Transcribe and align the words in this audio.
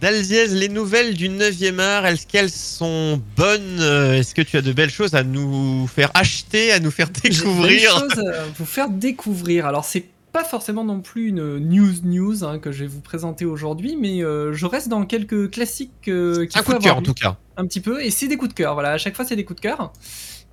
Dalziez, 0.00 0.46
les 0.46 0.68
nouvelles 0.68 1.14
du 1.14 1.28
9e 1.28 1.78
art, 1.78 2.06
est-ce 2.06 2.26
qu'elles 2.26 2.50
sont 2.50 3.20
bonnes 3.36 3.80
euh, 3.80 4.14
Est-ce 4.14 4.34
que 4.34 4.40
tu 4.40 4.56
as 4.56 4.62
de 4.62 4.72
belles 4.72 4.90
choses 4.90 5.14
à 5.14 5.22
nous 5.22 5.86
faire 5.86 6.10
acheter, 6.14 6.72
à 6.72 6.80
nous 6.80 6.90
faire 6.90 7.10
découvrir 7.10 8.00
des 8.00 8.00
choses 8.00 8.18
à 8.18 8.44
vous 8.56 8.64
faire 8.64 8.88
découvrir. 8.88 9.66
Alors 9.66 9.84
c'est 9.84 10.06
pas 10.32 10.44
forcément 10.44 10.84
non 10.84 11.00
plus 11.00 11.28
une 11.28 11.58
news 11.58 11.92
news 12.02 12.44
hein, 12.44 12.58
que 12.58 12.72
je 12.72 12.84
vais 12.84 12.86
vous 12.86 13.00
présenter 13.00 13.44
aujourd'hui, 13.44 13.96
mais 14.00 14.22
euh, 14.22 14.54
je 14.54 14.64
reste 14.64 14.88
dans 14.88 15.04
quelques 15.04 15.50
classiques 15.50 16.08
euh, 16.08 16.46
qu'il 16.46 16.58
Un 16.58 16.62
faut 16.62 16.72
coup 16.72 16.78
de 16.78 16.84
cœur 16.84 16.96
en 16.96 17.02
tout 17.02 17.14
cas. 17.14 17.36
un 17.58 17.66
petit 17.66 17.80
peu, 17.80 18.02
et 18.02 18.10
c'est 18.10 18.28
des 18.28 18.38
coups 18.38 18.50
de 18.50 18.54
cœur. 18.54 18.74
Voilà, 18.74 18.92
à 18.92 18.98
chaque 18.98 19.14
fois 19.14 19.26
c'est 19.26 19.36
des 19.36 19.44
coups 19.44 19.60
de 19.60 19.68
cœur. 19.68 19.92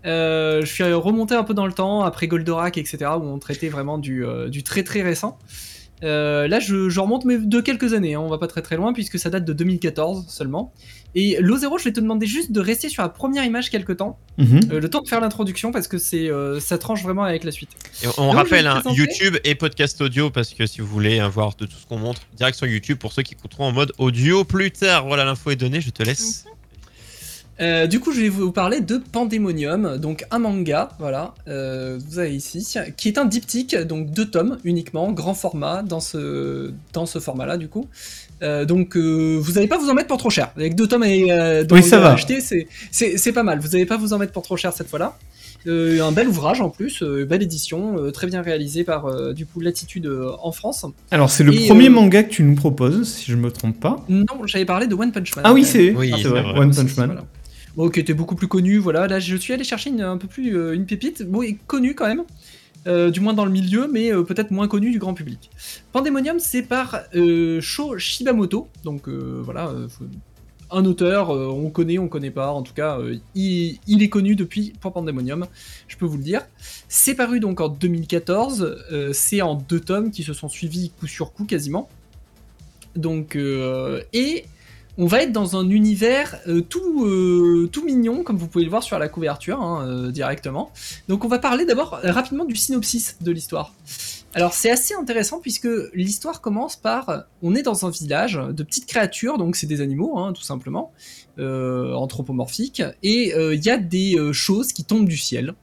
Euh, 0.05 0.61
je 0.61 0.65
suis 0.65 0.83
remonté 0.83 1.35
un 1.35 1.43
peu 1.43 1.53
dans 1.53 1.65
le 1.65 1.73
temps 1.73 2.03
après 2.03 2.27
Goldorak, 2.27 2.77
etc., 2.77 3.11
où 3.17 3.23
on 3.23 3.39
traitait 3.39 3.69
vraiment 3.69 3.97
du, 3.97 4.25
euh, 4.25 4.49
du 4.49 4.63
très 4.63 4.83
très 4.83 5.01
récent. 5.01 5.37
Euh, 6.03 6.47
là, 6.47 6.59
je, 6.59 6.89
je 6.89 6.99
remonte 6.99 7.25
mais 7.25 7.37
de 7.39 7.59
quelques 7.59 7.93
années, 7.93 8.13
hein, 8.13 8.19
on 8.21 8.27
va 8.27 8.37
pas 8.37 8.47
très 8.47 8.61
très 8.61 8.75
loin 8.77 8.93
puisque 8.93 9.17
ça 9.17 9.29
date 9.31 9.45
de 9.45 9.53
2014 9.53 10.25
seulement. 10.27 10.71
Et 11.15 11.37
l'O0, 11.41 11.79
je 11.79 11.85
vais 11.85 11.91
te 11.93 11.99
demander 11.99 12.27
juste 12.27 12.51
de 12.51 12.59
rester 12.59 12.89
sur 12.89 13.01
la 13.01 13.09
première 13.09 13.43
image 13.43 13.71
quelques 13.71 13.97
temps, 13.97 14.19
Mhm. 14.37 14.59
euh, 14.71 14.79
le 14.79 14.89
temps 14.89 15.01
de 15.01 15.07
faire 15.07 15.19
l'introduction 15.21 15.71
parce 15.71 15.87
que 15.87 15.97
c'est 15.97 16.29
euh, 16.29 16.59
ça 16.59 16.77
tranche 16.77 17.01
vraiment 17.01 17.23
avec 17.23 17.43
la 17.43 17.51
suite. 17.51 17.69
Et 18.03 18.07
on 18.19 18.27
Donc, 18.27 18.35
rappelle 18.35 18.67
hein, 18.67 18.81
présenter- 18.81 18.95
YouTube 18.99 19.37
et 19.43 19.55
podcast 19.55 19.99
audio 20.01 20.29
parce 20.29 20.53
que 20.53 20.67
si 20.67 20.81
vous 20.81 20.87
voulez 20.87 21.17
hein, 21.19 21.29
voir 21.29 21.55
de 21.55 21.65
tout 21.65 21.77
ce 21.77 21.87
qu'on 21.87 21.97
montre, 21.97 22.21
direct 22.35 22.57
sur 22.57 22.67
YouTube 22.67 22.97
pour 22.99 23.11
ceux 23.13 23.23
qui 23.23 23.33
écouteront 23.33 23.65
en 23.65 23.71
mode 23.71 23.91
audio 23.97 24.43
plus 24.43 24.69
tard. 24.71 25.07
Voilà, 25.07 25.25
l'info 25.25 25.49
est 25.49 25.55
donnée, 25.55 25.81
je 25.81 25.89
te 25.89 26.03
laisse. 26.03 26.45
Euh, 27.59 27.87
du 27.87 27.99
coup, 27.99 28.11
je 28.11 28.21
vais 28.21 28.29
vous 28.29 28.51
parler 28.51 28.81
de 28.81 29.01
Pandemonium, 29.11 29.97
donc 29.97 30.25
un 30.29 30.37
manga, 30.39 30.89
voilà, 30.99 31.33
euh, 31.47 31.97
vous 32.07 32.19
avez 32.19 32.35
ici, 32.35 32.75
qui 32.97 33.07
est 33.07 33.17
un 33.17 33.25
diptyque, 33.25 33.75
donc 33.75 34.11
deux 34.11 34.25
tomes 34.29 34.57
uniquement, 34.63 35.11
grand 35.11 35.33
format, 35.33 35.81
dans 35.81 35.99
ce, 35.99 36.71
dans 36.93 37.05
ce 37.07 37.17
format-là, 37.19 37.57
du 37.57 37.67
coup. 37.67 37.87
Euh, 38.43 38.65
donc, 38.65 38.95
euh, 38.95 39.37
vous 39.41 39.53
n'allez 39.53 39.67
pas 39.67 39.79
vous 39.79 39.89
en 39.89 39.95
mettre 39.95 40.07
pour 40.09 40.17
trop 40.19 40.29
cher. 40.29 40.51
Avec 40.55 40.75
deux 40.75 40.87
tomes 40.87 41.01
euh, 41.03 41.63
Oui, 41.71 41.81
ça 41.81 41.97
à 41.97 42.01
va. 42.01 42.11
acheter, 42.13 42.39
c'est- 42.41 43.31
pas 43.31 43.41
mal. 43.43 43.59
Vous 43.59 43.69
n'allez 43.69 43.87
pas 43.87 43.97
vous 43.97 44.13
en 44.13 44.19
mettre 44.19 44.31
pour 44.33 44.43
trop 44.43 44.57
cher 44.57 44.71
cette 44.73 44.87
fois-là. 44.89 45.17
Euh, 45.65 46.01
un 46.03 46.11
bel 46.11 46.27
ouvrage 46.29 46.61
en 46.61 46.69
plus, 46.69 47.01
euh, 47.01 47.25
belle 47.25 47.41
édition, 47.41 47.97
euh, 47.97 48.11
très 48.11 48.27
bien 48.27 48.41
réalisé 48.43 48.83
par 48.83 49.07
euh, 49.07 49.33
du 49.33 49.45
coup 49.47 49.59
Latitude 49.59 50.05
euh, 50.05 50.29
en 50.41 50.51
France. 50.51 50.85
Alors, 51.11 51.29
c'est 51.31 51.43
le 51.43 51.51
Et, 51.53 51.65
premier 51.67 51.87
euh, 51.87 51.91
manga 51.91 52.21
que 52.23 52.29
tu 52.29 52.43
nous 52.43 52.55
proposes, 52.55 53.15
si 53.15 53.31
je 53.31 53.35
me 53.35 53.51
trompe 53.51 53.79
pas. 53.79 53.97
Non, 54.07 54.25
j'avais 54.45 54.65
parlé 54.65 54.85
de 54.87 54.93
One 54.95 55.11
Punch 55.11 55.35
Man. 55.35 55.43
Ah 55.47 55.53
oui, 55.53 55.65
c'est 55.65 55.91
Oui, 55.93 56.11
ah, 56.13 56.27
vrai. 56.29 56.41
vrai. 56.43 56.59
One 56.59 56.73
Punch 56.75 56.95
Man. 56.95 57.07
Voilà. 57.07 57.23
Bon, 57.77 57.89
qui 57.89 57.99
était 57.99 58.15
beaucoup 58.15 58.33
plus 58.33 58.47
connu, 58.47 58.79
voilà. 58.79 59.05
Là, 59.05 59.19
je 59.19 59.35
suis 59.35 59.53
allé 59.53 59.63
chercher 59.63 59.91
une, 59.91 60.01
un 60.01 60.17
peu 60.17 60.27
plus 60.27 60.57
euh, 60.57 60.73
une 60.73 60.87
pépite, 60.87 61.21
bon, 61.21 61.43
et 61.43 61.59
connu 61.67 61.93
quand 61.93 62.07
même, 62.07 62.23
euh, 62.87 63.11
du 63.11 63.19
moins 63.19 63.33
dans 63.33 63.45
le 63.45 63.51
milieu, 63.51 63.87
mais 63.87 64.11
euh, 64.11 64.23
peut-être 64.23 64.49
moins 64.49 64.67
connu 64.67 64.89
du 64.89 64.97
grand 64.97 65.13
public. 65.13 65.51
Pandemonium, 65.91 66.39
c'est 66.39 66.63
par 66.63 67.03
Sho 67.61 67.99
Shibamoto, 67.99 68.67
donc 68.83 69.07
voilà, 69.07 69.71
un 70.71 70.85
auteur, 70.85 71.29
on 71.29 71.69
connaît, 71.69 71.99
on 71.99 72.07
connaît 72.07 72.31
pas, 72.31 72.49
en 72.49 72.63
tout 72.63 72.73
cas, 72.73 72.97
il, 73.35 73.77
il 73.85 74.01
est 74.01 74.09
connu 74.09 74.35
depuis 74.35 74.73
pour 74.81 74.91
Pandemonium, 74.91 75.45
je 75.87 75.97
peux 75.97 76.07
vous 76.07 76.17
le 76.17 76.23
dire. 76.23 76.41
C'est 76.89 77.13
paru 77.13 77.39
donc 77.39 77.61
en 77.61 77.69
2014, 77.69 78.85
euh, 78.91 79.13
c'est 79.13 79.43
en 79.43 79.53
deux 79.53 79.79
tomes 79.79 80.09
qui 80.09 80.23
se 80.23 80.33
sont 80.33 80.49
suivis 80.49 80.89
coup 80.99 81.05
sur 81.05 81.31
coup 81.31 81.45
quasiment. 81.45 81.89
Donc, 82.95 83.37
et 83.37 84.45
on 84.97 85.05
va 85.05 85.21
être 85.21 85.31
dans 85.31 85.55
un 85.55 85.69
univers 85.69 86.39
euh, 86.47 86.61
tout, 86.61 87.05
euh, 87.05 87.69
tout 87.71 87.85
mignon, 87.85 88.23
comme 88.23 88.37
vous 88.37 88.47
pouvez 88.47 88.63
le 88.63 88.69
voir 88.69 88.83
sur 88.83 88.97
la 88.97 89.07
couverture 89.07 89.61
hein, 89.61 89.87
euh, 89.87 90.11
directement. 90.11 90.71
Donc 91.07 91.23
on 91.23 91.27
va 91.27 91.39
parler 91.39 91.65
d'abord 91.65 91.99
rapidement 92.03 92.45
du 92.45 92.55
synopsis 92.55 93.17
de 93.21 93.31
l'histoire. 93.31 93.73
Alors 94.33 94.53
c'est 94.53 94.71
assez 94.71 94.93
intéressant 94.93 95.39
puisque 95.39 95.69
l'histoire 95.93 96.41
commence 96.41 96.75
par 96.75 97.25
on 97.41 97.55
est 97.55 97.63
dans 97.63 97.85
un 97.85 97.89
village 97.89 98.39
de 98.49 98.63
petites 98.63 98.85
créatures, 98.85 99.37
donc 99.37 99.55
c'est 99.55 99.67
des 99.67 99.81
animaux 99.81 100.17
hein, 100.17 100.33
tout 100.33 100.43
simplement, 100.43 100.91
anthropomorphiques, 101.39 102.83
et 103.01 103.33
il 103.35 103.63
y 103.63 103.69
a 103.69 103.77
des 103.77 104.17
choses 104.33 104.73
qui 104.73 104.83
tombent 104.83 105.07
du 105.07 105.17
ciel. 105.17 105.55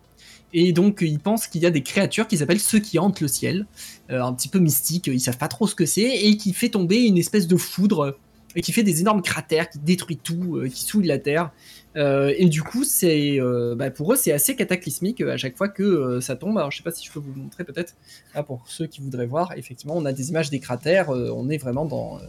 Et 0.54 0.72
donc 0.72 1.02
ils 1.02 1.20
pensent 1.20 1.46
qu'il 1.46 1.62
y 1.62 1.66
a 1.66 1.70
des 1.70 1.82
créatures 1.82 2.26
qui 2.26 2.38
s'appellent 2.38 2.58
ceux 2.58 2.80
qui 2.80 2.98
hantent 2.98 3.20
le 3.20 3.28
ciel, 3.28 3.66
un 4.08 4.32
petit 4.32 4.48
peu 4.48 4.58
mystique, 4.58 5.06
ils 5.06 5.20
savent 5.20 5.38
pas 5.38 5.48
trop 5.48 5.68
ce 5.68 5.74
que 5.76 5.86
c'est, 5.86 6.24
et 6.24 6.36
qui 6.36 6.52
fait 6.52 6.70
tomber 6.70 7.02
une 7.02 7.18
espèce 7.18 7.46
de 7.46 7.56
foudre 7.56 8.16
et 8.56 8.62
qui 8.62 8.72
fait 8.72 8.82
des 8.82 9.00
énormes 9.00 9.22
cratères, 9.22 9.68
qui 9.68 9.78
détruit 9.78 10.16
tout, 10.16 10.56
euh, 10.56 10.68
qui 10.68 10.82
souille 10.82 11.06
la 11.06 11.18
terre. 11.18 11.50
Euh, 11.96 12.34
et 12.36 12.46
du 12.46 12.62
coup, 12.62 12.84
c'est 12.84 13.40
euh, 13.40 13.74
bah, 13.74 13.90
pour 13.90 14.12
eux, 14.12 14.16
c'est 14.16 14.32
assez 14.32 14.56
cataclysmique 14.56 15.20
à 15.20 15.36
chaque 15.36 15.56
fois 15.56 15.68
que 15.68 16.20
ça 16.20 16.36
tombe. 16.36 16.58
Alors, 16.58 16.70
je 16.70 16.78
sais 16.78 16.82
pas 16.82 16.90
si 16.90 17.04
je 17.06 17.12
peux 17.12 17.20
vous 17.20 17.32
le 17.34 17.40
montrer 17.40 17.64
peut-être. 17.64 17.94
Là, 18.34 18.42
pour 18.42 18.62
ceux 18.66 18.86
qui 18.86 19.00
voudraient 19.00 19.26
voir, 19.26 19.52
effectivement, 19.56 19.96
on 19.96 20.04
a 20.04 20.12
des 20.12 20.30
images 20.30 20.50
des 20.50 20.60
cratères. 20.60 21.10
on 21.10 21.48
est 21.50 21.58
vraiment 21.58 21.84
dans. 21.84 22.20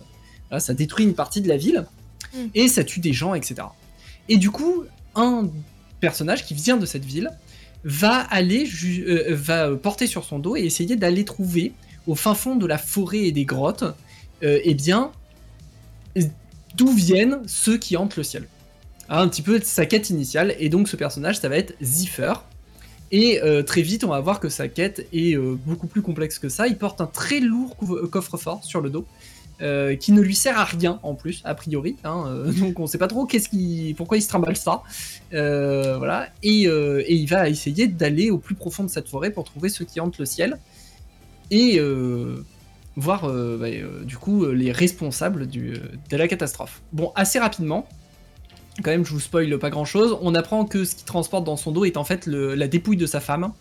là, 0.52 0.60
ça 0.60 0.74
détruit 0.74 1.06
une 1.06 1.16
partie 1.16 1.42
de 1.42 1.48
la 1.48 1.58
ville 1.58 1.86
Mm. 2.36 2.48
et 2.54 2.68
ça 2.68 2.84
tue 2.84 3.00
des 3.00 3.14
gens, 3.14 3.34
etc. 3.34 3.56
Et 4.30 4.38
du 4.38 4.52
coup, 4.52 4.84
un 5.16 5.50
personnage 6.00 6.46
qui 6.46 6.54
vient 6.54 6.78
de 6.78 6.86
cette 6.86 7.06
ville 7.06 7.30
va 7.84 8.20
aller, 8.20 8.68
va 9.30 9.76
porter 9.76 10.08
sur 10.08 10.24
son 10.24 10.40
dos 10.40 10.56
et 10.56 10.62
essayer 10.62 10.96
d'aller 10.96 11.24
trouver 11.24 11.74
au 12.08 12.16
fin 12.16 12.34
fond 12.36 12.56
de 12.56 12.66
la 12.66 12.78
forêt 12.78 13.20
et 13.20 13.32
des 13.32 13.46
grottes, 13.46 13.84
eh 14.42 14.74
bien, 14.74 15.12
d'où 16.76 16.92
viennent 16.92 17.40
ceux 17.48 17.78
qui 17.78 17.98
hantent 17.98 18.18
le 18.18 18.24
ciel. 18.24 18.48
Ah, 19.10 19.22
un 19.22 19.28
petit 19.28 19.42
peu 19.44 19.60
sa 19.64 19.86
quête 19.86 20.10
initiale, 20.10 20.56
et 20.60 20.70
donc 20.70 20.88
ce 20.88 20.96
personnage, 20.96 21.40
ça 21.40 21.50
va 21.50 21.58
être 21.58 21.76
Ziffer. 21.82 22.34
Et 23.12 23.40
euh, 23.44 23.62
très 23.62 23.84
vite, 23.84 24.04
on 24.04 24.08
va 24.10 24.20
voir 24.20 24.40
que 24.40 24.50
sa 24.50 24.68
quête 24.68 25.08
est 25.14 25.36
euh, 25.38 25.58
beaucoup 25.66 25.86
plus 25.88 26.02
complexe 26.02 26.40
que 26.40 26.50
ça. 26.50 26.68
Il 26.68 26.78
porte 26.78 27.02
un 27.02 27.06
très 27.06 27.40
lourd 27.40 27.76
couv- 27.80 28.08
coffre-fort 28.10 28.64
sur 28.64 28.82
le 28.82 28.90
dos, 28.90 29.06
euh, 29.62 29.96
qui 29.96 30.12
ne 30.12 30.22
lui 30.22 30.36
sert 30.36 30.58
à 30.58 30.66
rien 30.66 31.00
en 31.04 31.14
plus, 31.14 31.42
a 31.46 31.54
priori. 31.54 31.96
hein, 32.04 32.26
euh, 32.28 32.52
donc 32.60 32.80
on 32.80 32.88
sait 32.88 32.98
pas 32.98 33.08
trop 33.08 33.26
qu'est-ce 33.28 33.48
qui, 33.48 33.94
pourquoi 33.96 34.18
il 34.18 34.22
se 34.24 34.28
trimballe 34.28 34.58
ça. 34.58 34.82
Euh, 35.34 35.98
voilà. 36.00 36.30
Et, 36.42 36.68
euh, 36.68 37.04
et 37.06 37.14
il 37.14 37.28
va 37.28 37.48
essayer 37.48 37.88
d'aller 37.88 38.32
au 38.32 38.40
plus 38.40 38.56
profond 38.56 38.84
de 38.84 38.90
cette 38.90 39.08
forêt 39.08 39.30
pour 39.30 39.44
trouver 39.44 39.70
ceux 39.70 39.86
qui 39.86 40.00
hantent 40.00 40.18
le 40.18 40.26
ciel. 40.26 40.58
Et 41.52 41.78
euh, 41.80 42.44
voir 42.98 43.26
euh, 43.26 43.58
bah, 43.60 43.68
euh, 43.68 44.04
du 44.04 44.18
coup 44.18 44.46
euh, 44.46 44.54
les 44.54 44.72
responsables 44.72 45.48
du, 45.48 45.74
de 46.10 46.18
la 46.18 46.28
catastrophe. 46.28 46.82
Bon, 46.94 47.12
assez 47.16 47.40
rapidement, 47.40 47.88
quand 48.84 48.92
même, 48.92 49.06
je 49.06 49.12
vous 49.12 49.20
spoil 49.20 49.58
pas 49.60 49.70
grand 49.70 49.86
chose. 49.86 50.18
On 50.22 50.36
apprend 50.36 50.66
que 50.66 50.84
ce 50.86 50.96
qu'il 50.96 51.06
transporte 51.06 51.44
dans 51.46 51.58
son 51.58 51.72
dos 51.72 51.86
est 51.86 51.98
en 51.98 52.04
fait 52.04 52.26
le- 52.26 52.56
la 52.56 52.68
dépouille 52.68 52.98
de 52.98 53.06
sa 53.06 53.20
femme, 53.20 53.52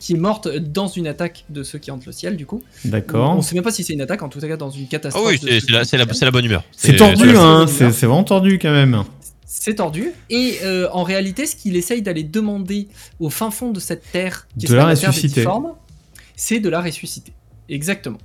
qui 0.00 0.14
est 0.14 0.16
morte 0.18 0.48
dans 0.48 0.86
une 0.86 1.06
attaque 1.08 1.44
de 1.48 1.62
ceux 1.64 1.78
qui 1.78 1.90
hantent 1.90 2.06
le 2.06 2.12
ciel, 2.12 2.36
du 2.36 2.46
coup. 2.46 2.62
D'accord. 2.84 3.36
On 3.36 3.42
sait 3.42 3.54
même 3.56 3.64
pas 3.64 3.72
si 3.72 3.82
c'est 3.82 3.92
une 3.94 4.00
attaque, 4.00 4.22
en 4.22 4.28
tout 4.28 4.38
cas 4.40 4.56
dans 4.56 4.70
une 4.70 4.84
Ah 4.84 4.90
catastrophe. 4.90 5.26
oui, 5.28 5.38
de 5.38 5.58
c'est 5.84 5.96
la, 6.24 6.30
bonne 6.30 6.44
humeur. 6.44 6.64
C'est 6.72 6.94
tordu, 6.96 7.30
c'est- 7.30 7.36
hein. 7.36 7.66
c'est- 7.66 7.84
vraiment 8.06 8.22
tordu 8.24 8.58
quand 8.60 8.70
même. 8.72 9.02
C'est 9.44 9.76
tordu. 9.76 10.12
Et 10.30 10.58
euh, 10.62 10.88
en 10.92 11.02
réalité, 11.02 11.46
ce 11.46 11.56
qu'il 11.56 11.74
essaye 11.76 12.02
d'aller 12.02 12.22
demander 12.22 12.86
au 13.18 13.28
fin 13.30 13.50
fond 13.50 13.70
de 13.72 13.80
cette 13.80 14.02
terre, 14.12 14.46
qui 14.58 14.66
De 14.66 14.72
est 14.72 14.76
la 14.76 14.86
ressusciter. 14.90 15.44
c'est 16.36 16.60
de 16.60 16.68
la 16.68 16.80
ressusciter. 16.80 17.32
Exactement. 17.68 18.18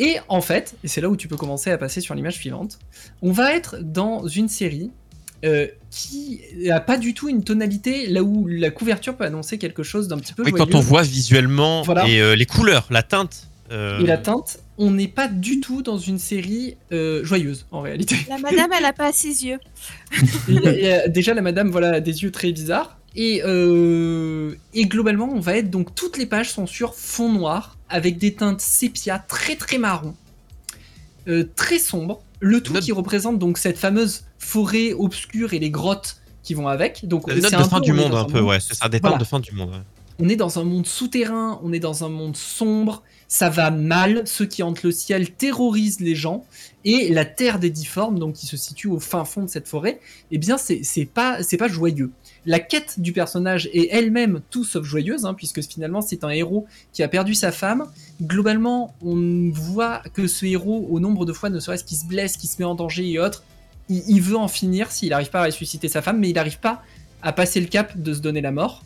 Et 0.00 0.16
en 0.28 0.40
fait, 0.40 0.74
et 0.82 0.88
c'est 0.88 1.00
là 1.00 1.08
où 1.10 1.16
tu 1.16 1.28
peux 1.28 1.36
commencer 1.36 1.70
à 1.70 1.78
passer 1.78 2.00
sur 2.00 2.14
l'image 2.14 2.34
suivante, 2.34 2.78
on 3.22 3.30
va 3.32 3.52
être 3.54 3.76
dans 3.80 4.26
une 4.26 4.48
série 4.48 4.90
euh, 5.44 5.66
qui 5.90 6.40
a 6.70 6.80
pas 6.80 6.96
du 6.96 7.14
tout 7.14 7.28
une 7.28 7.44
tonalité 7.44 8.06
là 8.08 8.22
où 8.22 8.46
la 8.48 8.70
couverture 8.70 9.14
peut 9.16 9.24
annoncer 9.24 9.58
quelque 9.58 9.82
chose 9.82 10.08
d'un 10.08 10.18
petit 10.18 10.32
peu 10.34 10.42
Oui, 10.42 10.50
joyeux. 10.50 10.64
quand 10.64 10.74
on 10.76 10.80
voit 10.80 11.02
visuellement 11.02 11.82
Voilà. 11.82 12.08
et 12.08 12.20
euh, 12.20 12.34
les 12.34 12.46
couleurs, 12.46 12.86
la 12.90 13.02
teinte. 13.02 13.48
euh, 13.70 14.00
Et 14.00 14.06
la 14.06 14.16
teinte, 14.18 14.60
on 14.78 14.90
n'est 14.90 15.08
pas 15.08 15.28
du 15.28 15.60
tout 15.60 15.82
dans 15.82 15.98
une 15.98 16.18
série 16.18 16.76
euh, 16.92 17.22
joyeuse 17.24 17.66
en 17.70 17.80
réalité. 17.82 18.16
La 18.28 18.38
madame, 18.38 18.70
elle 18.78 18.84
a 18.86 18.92
pas 18.94 19.12
ses 19.12 19.44
yeux. 19.46 19.58
Déjà, 21.08 21.34
la 21.34 21.42
madame, 21.42 21.70
voilà, 21.70 21.94
a 21.94 22.00
des 22.00 22.22
yeux 22.22 22.30
très 22.30 22.52
bizarres. 22.52 22.98
Et, 23.16 23.42
euh, 23.44 24.54
et 24.72 24.86
globalement, 24.86 25.28
on 25.34 25.40
va 25.40 25.56
être 25.56 25.68
donc 25.70 25.94
toutes 25.94 26.16
les 26.16 26.26
pages 26.26 26.50
sont 26.52 26.66
sur 26.66 26.94
fond 26.94 27.30
noir 27.32 27.76
avec 27.90 28.18
des 28.18 28.34
teintes 28.34 28.60
sépia 28.60 29.18
très 29.18 29.56
très 29.56 29.78
marron, 29.78 30.14
euh, 31.28 31.44
très 31.56 31.78
sombre. 31.78 32.22
Le 32.40 32.62
tout 32.62 32.72
qui 32.80 32.92
représente 32.92 33.38
donc 33.38 33.58
cette 33.58 33.76
fameuse 33.76 34.24
forêt 34.38 34.94
obscure 34.94 35.52
et 35.52 35.58
les 35.58 35.70
grottes 35.70 36.16
qui 36.42 36.54
vont 36.54 36.68
avec. 36.68 37.06
Donc 37.06 37.28
la 37.28 37.34
c'est 37.34 37.50
de 37.50 37.54
un 37.56 37.64
fin 37.64 37.78
peu- 37.80 37.84
du 37.84 37.92
on 37.92 37.96
est 37.96 37.98
monde, 37.98 38.10
dans 38.12 38.18
un 38.18 38.24
peu, 38.24 38.40
monde- 38.40 38.48
ouais. 38.50 38.60
C'est 38.60 38.74
ça, 38.74 38.88
des 38.88 38.98
Voilà. 38.98 39.18
de 39.18 39.24
fin 39.24 39.40
du 39.40 39.52
monde. 39.52 39.70
ouais. 39.70 39.76
on 40.22 40.28
est 40.28 40.36
dans 40.36 40.58
un 40.58 40.64
monde 40.64 40.86
souterrain, 40.86 41.58
on 41.62 41.72
est 41.72 41.78
dans 41.80 42.04
un 42.04 42.10
monde 42.10 42.36
sombre, 42.36 43.02
ça 43.26 43.48
va 43.48 43.70
mal, 43.70 44.26
ceux 44.26 44.44
qui 44.44 44.62
hantent 44.62 44.82
le 44.82 44.92
ciel 44.92 45.30
terrorisent 45.30 46.00
les 46.00 46.14
gens, 46.14 46.44
et 46.84 47.08
la 47.10 47.24
terre 47.24 47.58
des 47.58 47.70
difformes, 47.70 48.18
donc 48.18 48.34
qui 48.34 48.44
se 48.46 48.58
situe 48.58 48.88
au 48.88 49.00
fin 49.00 49.24
fond 49.24 49.44
de 49.44 49.48
cette 49.48 49.66
forêt, 49.66 49.98
eh 50.30 50.36
bien 50.36 50.58
c'est 50.58 50.80
c'est 50.82 51.06
pas, 51.06 51.42
c'est 51.42 51.56
pas 51.56 51.68
joyeux. 51.68 52.10
La 52.46 52.58
quête 52.58 53.00
du 53.00 53.12
personnage 53.12 53.68
est 53.72 53.88
elle-même 53.90 54.40
tout 54.50 54.64
sauf 54.64 54.84
joyeuse, 54.84 55.26
hein, 55.26 55.34
puisque 55.34 55.62
finalement 55.62 56.00
c'est 56.00 56.24
un 56.24 56.30
héros 56.30 56.66
qui 56.92 57.02
a 57.02 57.08
perdu 57.08 57.34
sa 57.34 57.52
femme. 57.52 57.86
Globalement, 58.22 58.94
on 59.02 59.50
voit 59.52 60.02
que 60.14 60.26
ce 60.26 60.46
héros, 60.46 60.86
au 60.90 61.00
nombre 61.00 61.26
de 61.26 61.32
fois, 61.32 61.50
ne 61.50 61.60
serait-ce 61.60 61.84
qu'il 61.84 61.98
se 61.98 62.06
blesse, 62.06 62.36
qu'il 62.36 62.48
se 62.48 62.56
met 62.58 62.64
en 62.64 62.74
danger 62.74 63.10
et 63.10 63.18
autres, 63.18 63.44
il, 63.88 64.02
il 64.08 64.22
veut 64.22 64.36
en 64.36 64.48
finir 64.48 64.90
s'il 64.90 65.10
n'arrive 65.10 65.30
pas 65.30 65.42
à 65.42 65.46
ressusciter 65.46 65.88
sa 65.88 66.00
femme, 66.00 66.18
mais 66.18 66.30
il 66.30 66.34
n'arrive 66.34 66.60
pas 66.60 66.82
à 67.22 67.32
passer 67.32 67.60
le 67.60 67.66
cap 67.66 67.98
de 67.98 68.14
se 68.14 68.20
donner 68.20 68.40
la 68.40 68.52
mort. 68.52 68.82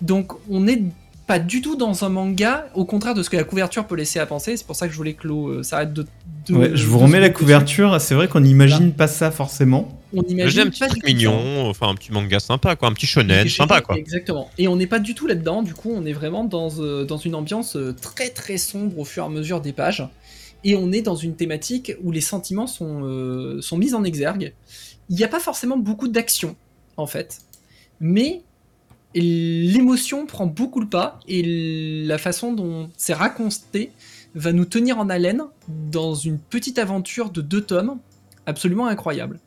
Donc 0.00 0.32
on 0.48 0.66
est 0.66 0.82
pas 1.28 1.38
du 1.38 1.60
tout 1.60 1.76
dans 1.76 2.04
un 2.04 2.08
manga, 2.08 2.66
au 2.74 2.84
contraire 2.84 3.14
de 3.14 3.22
ce 3.22 3.30
que 3.30 3.36
la 3.36 3.44
couverture 3.44 3.86
peut 3.86 3.94
laisser 3.94 4.18
à 4.18 4.26
penser. 4.26 4.56
C'est 4.56 4.66
pour 4.66 4.74
ça 4.74 4.86
que 4.86 4.92
je 4.92 4.96
voulais 4.96 5.12
que 5.12 5.28
l'eau 5.28 5.48
euh, 5.48 5.62
s'arrête 5.62 5.92
de, 5.92 6.06
de- 6.48 6.54
Ouais, 6.54 6.70
je 6.74 6.86
vous 6.86 6.98
de 6.98 7.02
remets 7.04 7.20
la 7.20 7.28
couverture. 7.30 8.00
C'est 8.00 8.14
vrai 8.14 8.26
qu'on 8.28 8.40
n'imagine 8.40 8.92
pas 8.92 9.06
ça 9.06 9.30
forcément. 9.30 10.00
On 10.14 10.22
imagine 10.22 10.62
un 10.62 10.66
petit 10.70 10.80
pas 10.80 10.88
truc 10.88 11.04
mignon, 11.06 11.68
enfin 11.68 11.88
un 11.88 11.94
petit 11.94 12.12
manga 12.12 12.40
sympa, 12.40 12.74
quoi, 12.76 12.88
un 12.88 12.92
petit 12.92 13.06
shonen 13.06 13.46
sympa, 13.46 13.82
quoi. 13.82 13.96
Exactement. 13.98 14.48
Et 14.56 14.66
on 14.66 14.76
n'est 14.76 14.86
pas 14.86 14.98
du 15.00 15.14
tout 15.14 15.26
là-dedans, 15.26 15.62
du 15.62 15.74
coup, 15.74 15.92
on 15.94 16.06
est 16.06 16.14
vraiment 16.14 16.44
dans, 16.44 16.70
euh, 16.80 17.04
dans 17.04 17.18
une 17.18 17.34
ambiance 17.34 17.76
euh, 17.76 17.94
très 17.94 18.30
très 18.30 18.56
sombre 18.56 18.98
au 18.98 19.04
fur 19.04 19.22
et 19.22 19.26
à 19.26 19.28
mesure 19.28 19.60
des 19.60 19.74
pages. 19.74 20.08
Et 20.64 20.76
on 20.76 20.90
est 20.92 21.02
dans 21.02 21.14
une 21.14 21.36
thématique 21.36 21.92
où 22.02 22.10
les 22.10 22.22
sentiments 22.22 22.66
sont, 22.66 23.02
euh, 23.04 23.60
sont 23.60 23.76
mis 23.76 23.92
en 23.94 24.02
exergue. 24.02 24.54
Il 25.10 25.16
n'y 25.16 25.24
a 25.24 25.28
pas 25.28 25.40
forcément 25.40 25.76
beaucoup 25.76 26.08
d'action, 26.08 26.56
en 26.96 27.06
fait. 27.06 27.38
Mais 28.00 28.40
l'émotion 29.14 30.26
prend 30.26 30.46
beaucoup 30.46 30.80
le 30.80 30.88
pas 30.88 31.20
et 31.26 32.04
la 32.04 32.18
façon 32.18 32.52
dont 32.52 32.90
c'est 32.96 33.14
raconté 33.14 33.90
va 34.34 34.52
nous 34.52 34.64
tenir 34.64 34.98
en 34.98 35.08
haleine 35.08 35.42
dans 35.68 36.14
une 36.14 36.38
petite 36.38 36.78
aventure 36.78 37.30
de 37.30 37.40
deux 37.40 37.62
tomes 37.62 37.98
absolument 38.46 38.86
incroyable. 38.86 39.40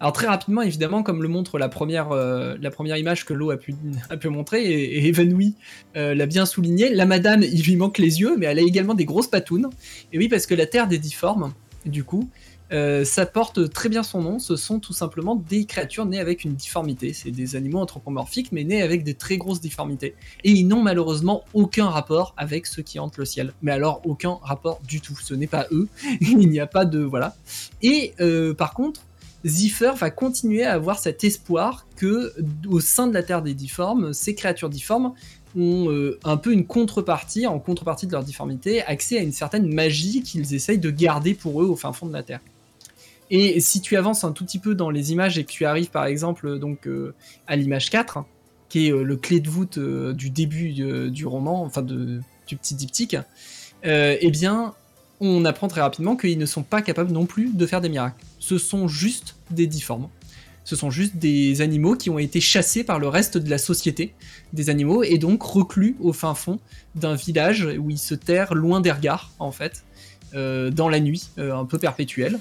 Alors 0.00 0.12
très 0.12 0.26
rapidement, 0.26 0.62
évidemment, 0.62 1.02
comme 1.02 1.22
le 1.22 1.28
montre 1.28 1.58
la 1.58 1.68
première, 1.68 2.10
euh, 2.10 2.56
image 2.96 3.24
que 3.24 3.32
l'eau 3.32 3.50
a 3.50 3.56
pu, 3.56 3.74
montrer, 4.24 4.64
et, 4.64 4.98
et 4.98 5.08
Evanouie 5.08 5.54
euh, 5.96 6.14
l'a 6.14 6.26
bien 6.26 6.44
souligné, 6.44 6.90
la 6.90 7.06
madame, 7.06 7.42
il 7.42 7.62
lui 7.62 7.76
manque 7.76 7.98
les 7.98 8.20
yeux, 8.20 8.36
mais 8.36 8.46
elle 8.46 8.58
a 8.58 8.62
également 8.62 8.94
des 8.94 9.04
grosses 9.04 9.28
patounes. 9.28 9.70
Et 10.12 10.18
oui, 10.18 10.28
parce 10.28 10.46
que 10.46 10.54
la 10.54 10.66
Terre 10.66 10.88
des 10.88 10.98
difformes, 10.98 11.52
du 11.86 12.02
coup, 12.02 12.28
euh, 12.72 13.04
ça 13.04 13.24
porte 13.26 13.70
très 13.70 13.88
bien 13.88 14.02
son 14.02 14.22
nom, 14.22 14.38
ce 14.38 14.56
sont 14.56 14.78
tout 14.78 14.92
simplement 14.92 15.36
des 15.36 15.64
créatures 15.64 16.06
nées 16.06 16.20
avec 16.20 16.44
une 16.44 16.54
difformité. 16.54 17.12
C'est 17.12 17.30
des 17.30 17.56
animaux 17.56 17.78
anthropomorphiques, 17.78 18.52
mais 18.52 18.64
nés 18.64 18.82
avec 18.82 19.04
des 19.04 19.14
très 19.14 19.38
grosses 19.38 19.60
difformités. 19.60 20.14
Et 20.44 20.50
ils 20.50 20.66
n'ont 20.66 20.82
malheureusement 20.82 21.44
aucun 21.54 21.88
rapport 21.88 22.34
avec 22.36 22.66
ceux 22.66 22.82
qui 22.82 22.98
hantent 22.98 23.16
le 23.16 23.24
ciel. 23.24 23.52
Mais 23.62 23.72
alors, 23.72 24.02
aucun 24.04 24.38
rapport 24.42 24.80
du 24.86 25.00
tout. 25.00 25.16
Ce 25.22 25.34
n'est 25.34 25.46
pas 25.46 25.66
eux. 25.72 25.88
Il 26.20 26.48
n'y 26.48 26.60
a 26.60 26.66
pas 26.66 26.84
de... 26.84 27.00
Voilà. 27.00 27.36
Et 27.82 28.14
euh, 28.20 28.54
par 28.54 28.74
contre, 28.74 29.02
Ziffer 29.44 29.92
va 29.96 30.10
continuer 30.10 30.64
à 30.64 30.72
avoir 30.72 30.98
cet 30.98 31.24
espoir 31.24 31.86
que, 31.96 32.34
au 32.68 32.80
sein 32.80 33.06
de 33.06 33.14
la 33.14 33.22
Terre 33.22 33.42
des 33.42 33.54
difformes, 33.54 34.12
ces 34.12 34.34
créatures 34.34 34.68
difformes 34.68 35.14
ont 35.56 35.90
euh, 35.90 36.18
un 36.24 36.36
peu 36.36 36.52
une 36.52 36.66
contrepartie, 36.66 37.46
en 37.46 37.58
contrepartie 37.58 38.06
de 38.06 38.12
leur 38.12 38.24
difformité, 38.24 38.82
accès 38.82 39.18
à 39.18 39.22
une 39.22 39.32
certaine 39.32 39.72
magie 39.72 40.22
qu'ils 40.22 40.54
essayent 40.54 40.78
de 40.78 40.90
garder 40.90 41.34
pour 41.34 41.62
eux 41.62 41.66
au 41.66 41.76
fin 41.76 41.92
fond 41.92 42.06
de 42.06 42.12
la 42.12 42.22
Terre. 42.22 42.40
Et 43.30 43.60
si 43.60 43.80
tu 43.80 43.96
avances 43.96 44.24
un 44.24 44.32
tout 44.32 44.44
petit 44.44 44.58
peu 44.58 44.74
dans 44.74 44.90
les 44.90 45.12
images 45.12 45.38
et 45.38 45.44
que 45.44 45.50
tu 45.50 45.64
arrives 45.64 45.90
par 45.90 46.06
exemple 46.06 46.58
donc 46.58 46.86
euh, 46.86 47.14
à 47.46 47.56
l'image 47.56 47.90
4, 47.90 48.24
qui 48.68 48.86
est 48.86 48.92
euh, 48.92 49.02
le 49.02 49.16
clé 49.16 49.40
de 49.40 49.48
voûte 49.48 49.78
euh, 49.78 50.12
du 50.12 50.30
début 50.30 50.74
euh, 50.80 51.10
du 51.10 51.26
roman, 51.26 51.62
enfin 51.62 51.82
de, 51.82 52.20
du 52.46 52.56
petit 52.56 52.74
diptyque, 52.74 53.16
euh, 53.84 54.16
eh 54.20 54.30
bien 54.30 54.74
on 55.20 55.44
apprend 55.44 55.68
très 55.68 55.80
rapidement 55.80 56.16
qu'ils 56.16 56.38
ne 56.38 56.46
sont 56.46 56.62
pas 56.62 56.80
capables 56.80 57.12
non 57.12 57.26
plus 57.26 57.52
de 57.52 57.66
faire 57.66 57.80
des 57.80 57.88
miracles. 57.88 58.24
Ce 58.38 58.56
sont 58.56 58.88
juste 58.88 59.36
des 59.50 59.66
difformes. 59.66 60.08
Ce 60.68 60.76
sont 60.76 60.90
juste 60.90 61.16
des 61.16 61.62
animaux 61.62 61.96
qui 61.96 62.10
ont 62.10 62.18
été 62.18 62.42
chassés 62.42 62.84
par 62.84 62.98
le 62.98 63.08
reste 63.08 63.38
de 63.38 63.48
la 63.48 63.56
société 63.56 64.12
des 64.52 64.68
animaux 64.68 65.02
et 65.02 65.16
donc 65.16 65.42
reclus 65.42 65.96
au 65.98 66.12
fin 66.12 66.34
fond 66.34 66.60
d'un 66.94 67.14
village 67.14 67.66
où 67.78 67.88
ils 67.88 67.98
se 67.98 68.14
terrent 68.14 68.54
loin 68.54 68.82
des 68.82 68.92
regards 68.92 69.32
en 69.38 69.50
fait, 69.50 69.84
euh, 70.34 70.70
dans 70.70 70.90
la 70.90 71.00
nuit, 71.00 71.30
euh, 71.38 71.56
un 71.56 71.64
peu 71.64 71.78
perpétuelle. 71.78 72.38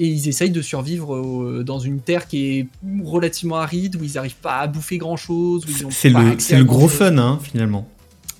Et 0.00 0.06
ils 0.06 0.28
essayent 0.28 0.50
de 0.50 0.62
survivre 0.62 1.14
euh, 1.14 1.62
dans 1.62 1.78
une 1.78 2.00
terre 2.00 2.26
qui 2.26 2.38
est 2.58 2.66
relativement 3.04 3.58
aride, 3.58 3.96
où 3.96 4.02
ils 4.02 4.14
n'arrivent 4.14 4.42
pas 4.42 4.56
à 4.60 4.66
bouffer 4.66 4.96
grand 4.96 5.18
chose. 5.18 5.64
C'est 5.90 6.08
le, 6.08 6.38
c'est 6.38 6.56
le 6.56 6.64
gros 6.64 6.88
fun, 6.88 7.18
hein, 7.18 7.38
finalement. 7.42 7.86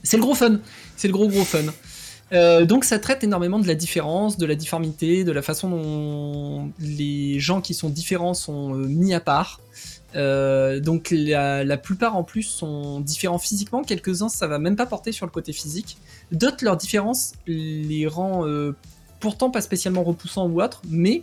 C'est 0.02 0.16
le 0.16 0.22
gros 0.22 0.34
fun. 0.34 0.58
C'est 0.96 1.08
le 1.08 1.12
gros 1.12 1.28
gros 1.28 1.44
fun. 1.44 1.64
Euh, 2.32 2.64
donc 2.64 2.84
ça 2.84 2.98
traite 2.98 3.24
énormément 3.24 3.58
de 3.58 3.66
la 3.66 3.74
différence, 3.74 4.38
de 4.38 4.46
la 4.46 4.54
difformité, 4.54 5.24
de 5.24 5.32
la 5.32 5.42
façon 5.42 5.68
dont 5.68 6.70
les 6.78 7.40
gens 7.40 7.60
qui 7.60 7.74
sont 7.74 7.90
différents 7.90 8.34
sont 8.34 8.74
euh, 8.74 8.86
mis 8.86 9.12
à 9.14 9.20
part. 9.20 9.60
Euh, 10.16 10.80
donc 10.80 11.08
la, 11.10 11.64
la 11.64 11.76
plupart 11.76 12.16
en 12.16 12.24
plus 12.24 12.44
sont 12.44 13.00
différents 13.00 13.38
physiquement, 13.38 13.82
quelques-uns 13.82 14.28
ça 14.28 14.46
va 14.46 14.58
même 14.58 14.76
pas 14.76 14.86
porter 14.86 15.12
sur 15.12 15.26
le 15.26 15.30
côté 15.30 15.52
physique. 15.52 15.98
D'autres 16.32 16.64
leur 16.64 16.76
différence 16.76 17.32
les 17.46 18.06
rend 18.06 18.46
euh, 18.46 18.76
pourtant 19.18 19.50
pas 19.50 19.60
spécialement 19.60 20.04
repoussants 20.04 20.46
ou 20.48 20.62
autres, 20.62 20.82
mais 20.88 21.22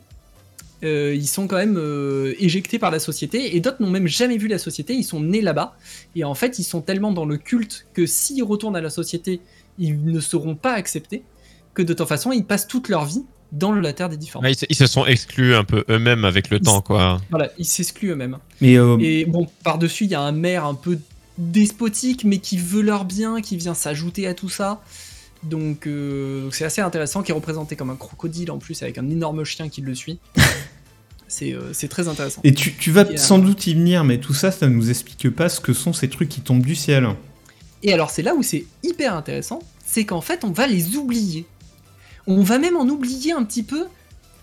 euh, 0.83 1.13
ils 1.15 1.27
sont 1.27 1.47
quand 1.47 1.55
même 1.57 1.77
euh, 1.77 2.33
éjectés 2.39 2.77
par 2.79 2.91
la 2.91 2.99
société 2.99 3.55
et 3.55 3.59
d'autres 3.59 3.81
n'ont 3.81 3.89
même 3.89 4.07
jamais 4.07 4.37
vu 4.37 4.47
la 4.47 4.59
société, 4.59 4.93
ils 4.93 5.03
sont 5.03 5.19
nés 5.21 5.41
là-bas 5.41 5.75
et 6.15 6.23
en 6.23 6.35
fait 6.35 6.59
ils 6.59 6.63
sont 6.63 6.81
tellement 6.81 7.11
dans 7.11 7.25
le 7.25 7.37
culte 7.37 7.87
que 7.93 8.05
s'ils 8.05 8.43
retournent 8.43 8.75
à 8.75 8.81
la 8.81 8.89
société 8.91 9.39
ils 9.79 10.03
ne 10.05 10.19
seront 10.19 10.55
pas 10.55 10.73
acceptés 10.73 11.23
que 11.73 11.81
de 11.81 11.93
toute 11.93 12.07
façon 12.07 12.31
ils 12.31 12.45
passent 12.45 12.67
toute 12.67 12.89
leur 12.89 13.05
vie 13.05 13.23
dans 13.51 13.71
la 13.71 13.93
terre 13.93 14.09
des 14.09 14.17
différents. 14.17 14.43
Ouais, 14.43 14.51
ils, 14.51 14.57
se, 14.57 14.65
ils 14.69 14.75
se 14.75 14.87
sont 14.87 15.05
exclus 15.05 15.55
un 15.55 15.63
peu 15.63 15.85
eux-mêmes 15.89 16.25
avec 16.25 16.49
le 16.49 16.57
Ils- 16.57 16.63
temps, 16.63 16.81
quoi. 16.81 17.21
Voilà, 17.29 17.49
ils 17.57 17.63
s'excluent 17.65 18.09
eux-mêmes. 18.11 18.37
Euh, 18.61 18.97
Et 18.99 19.23
bon, 19.25 19.47
par-dessus, 19.63 20.03
il 20.03 20.09
y 20.11 20.15
a 20.15 20.21
un 20.21 20.33
maire 20.33 20.65
un 20.65 20.73
peu 20.75 20.99
despotique, 21.37 22.23
mais 22.25 22.39
qui 22.39 22.57
veut 22.57 22.81
leur 22.81 23.05
bien, 23.05 23.39
qui 23.41 23.55
vient 23.55 23.73
s'ajouter 23.73 24.27
à 24.27 24.33
tout 24.33 24.49
ça. 24.49 24.81
Donc, 25.43 25.87
euh, 25.87 26.43
donc 26.43 26.55
c'est 26.55 26.65
assez 26.65 26.81
intéressant, 26.81 27.23
qui 27.23 27.31
est 27.31 27.33
représenté 27.35 27.75
comme 27.77 27.89
un 27.89 27.95
crocodile 27.95 28.51
en 28.51 28.57
plus, 28.57 28.81
avec 28.83 28.97
un 28.97 29.09
énorme 29.09 29.43
chien 29.45 29.69
qui 29.69 29.79
le 29.81 29.95
suit. 29.95 30.19
c'est 31.27 31.53
euh, 31.53 31.73
c'est 31.73 31.87
très 31.87 32.07
intéressant. 32.07 32.41
et 32.43 32.53
tu, 32.53 32.73
tu 32.75 32.91
vas 32.91 33.01
a- 33.01 33.17
sans 33.17 33.39
doute 33.39 33.67
y 33.67 33.73
venir, 33.73 34.03
mais 34.03 34.19
tout 34.19 34.33
ça, 34.33 34.51
ça 34.51 34.67
nous 34.67 34.89
explique 34.89 35.29
pas 35.29 35.49
ce 35.49 35.59
que 35.59 35.73
sont 35.73 35.93
ces 35.93 36.09
trucs 36.09 36.29
qui 36.29 36.41
tombent 36.41 36.65
du 36.65 36.75
ciel. 36.75 37.07
Et 37.83 37.93
alors 37.93 38.09
c'est 38.09 38.23
là 38.23 38.33
où 38.35 38.43
c'est 38.43 38.65
hyper 38.83 39.15
intéressant, 39.15 39.59
c'est 39.85 40.05
qu'en 40.05 40.21
fait 40.21 40.43
on 40.43 40.51
va 40.51 40.67
les 40.67 40.95
oublier. 40.95 41.45
On 42.27 42.41
va 42.43 42.57
même 42.59 42.75
en 42.75 42.87
oublier 42.89 43.31
un 43.31 43.43
petit 43.43 43.63
peu 43.63 43.85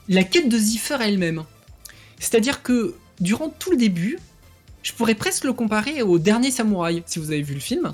la 0.08 0.24
quête 0.24 0.48
de 0.48 0.58
Ziffer 0.58 0.98
elle-même. 1.00 1.44
C'est-à-dire 2.18 2.62
que 2.62 2.94
durant 3.20 3.48
tout 3.48 3.70
le 3.70 3.76
début, 3.76 4.18
je 4.82 4.92
pourrais 4.92 5.14
presque 5.14 5.44
le 5.44 5.52
comparer 5.52 6.02
au 6.02 6.18
dernier 6.18 6.50
samouraï, 6.50 7.02
si 7.06 7.18
vous 7.18 7.30
avez 7.30 7.42
vu 7.42 7.54
le 7.54 7.60
film. 7.60 7.92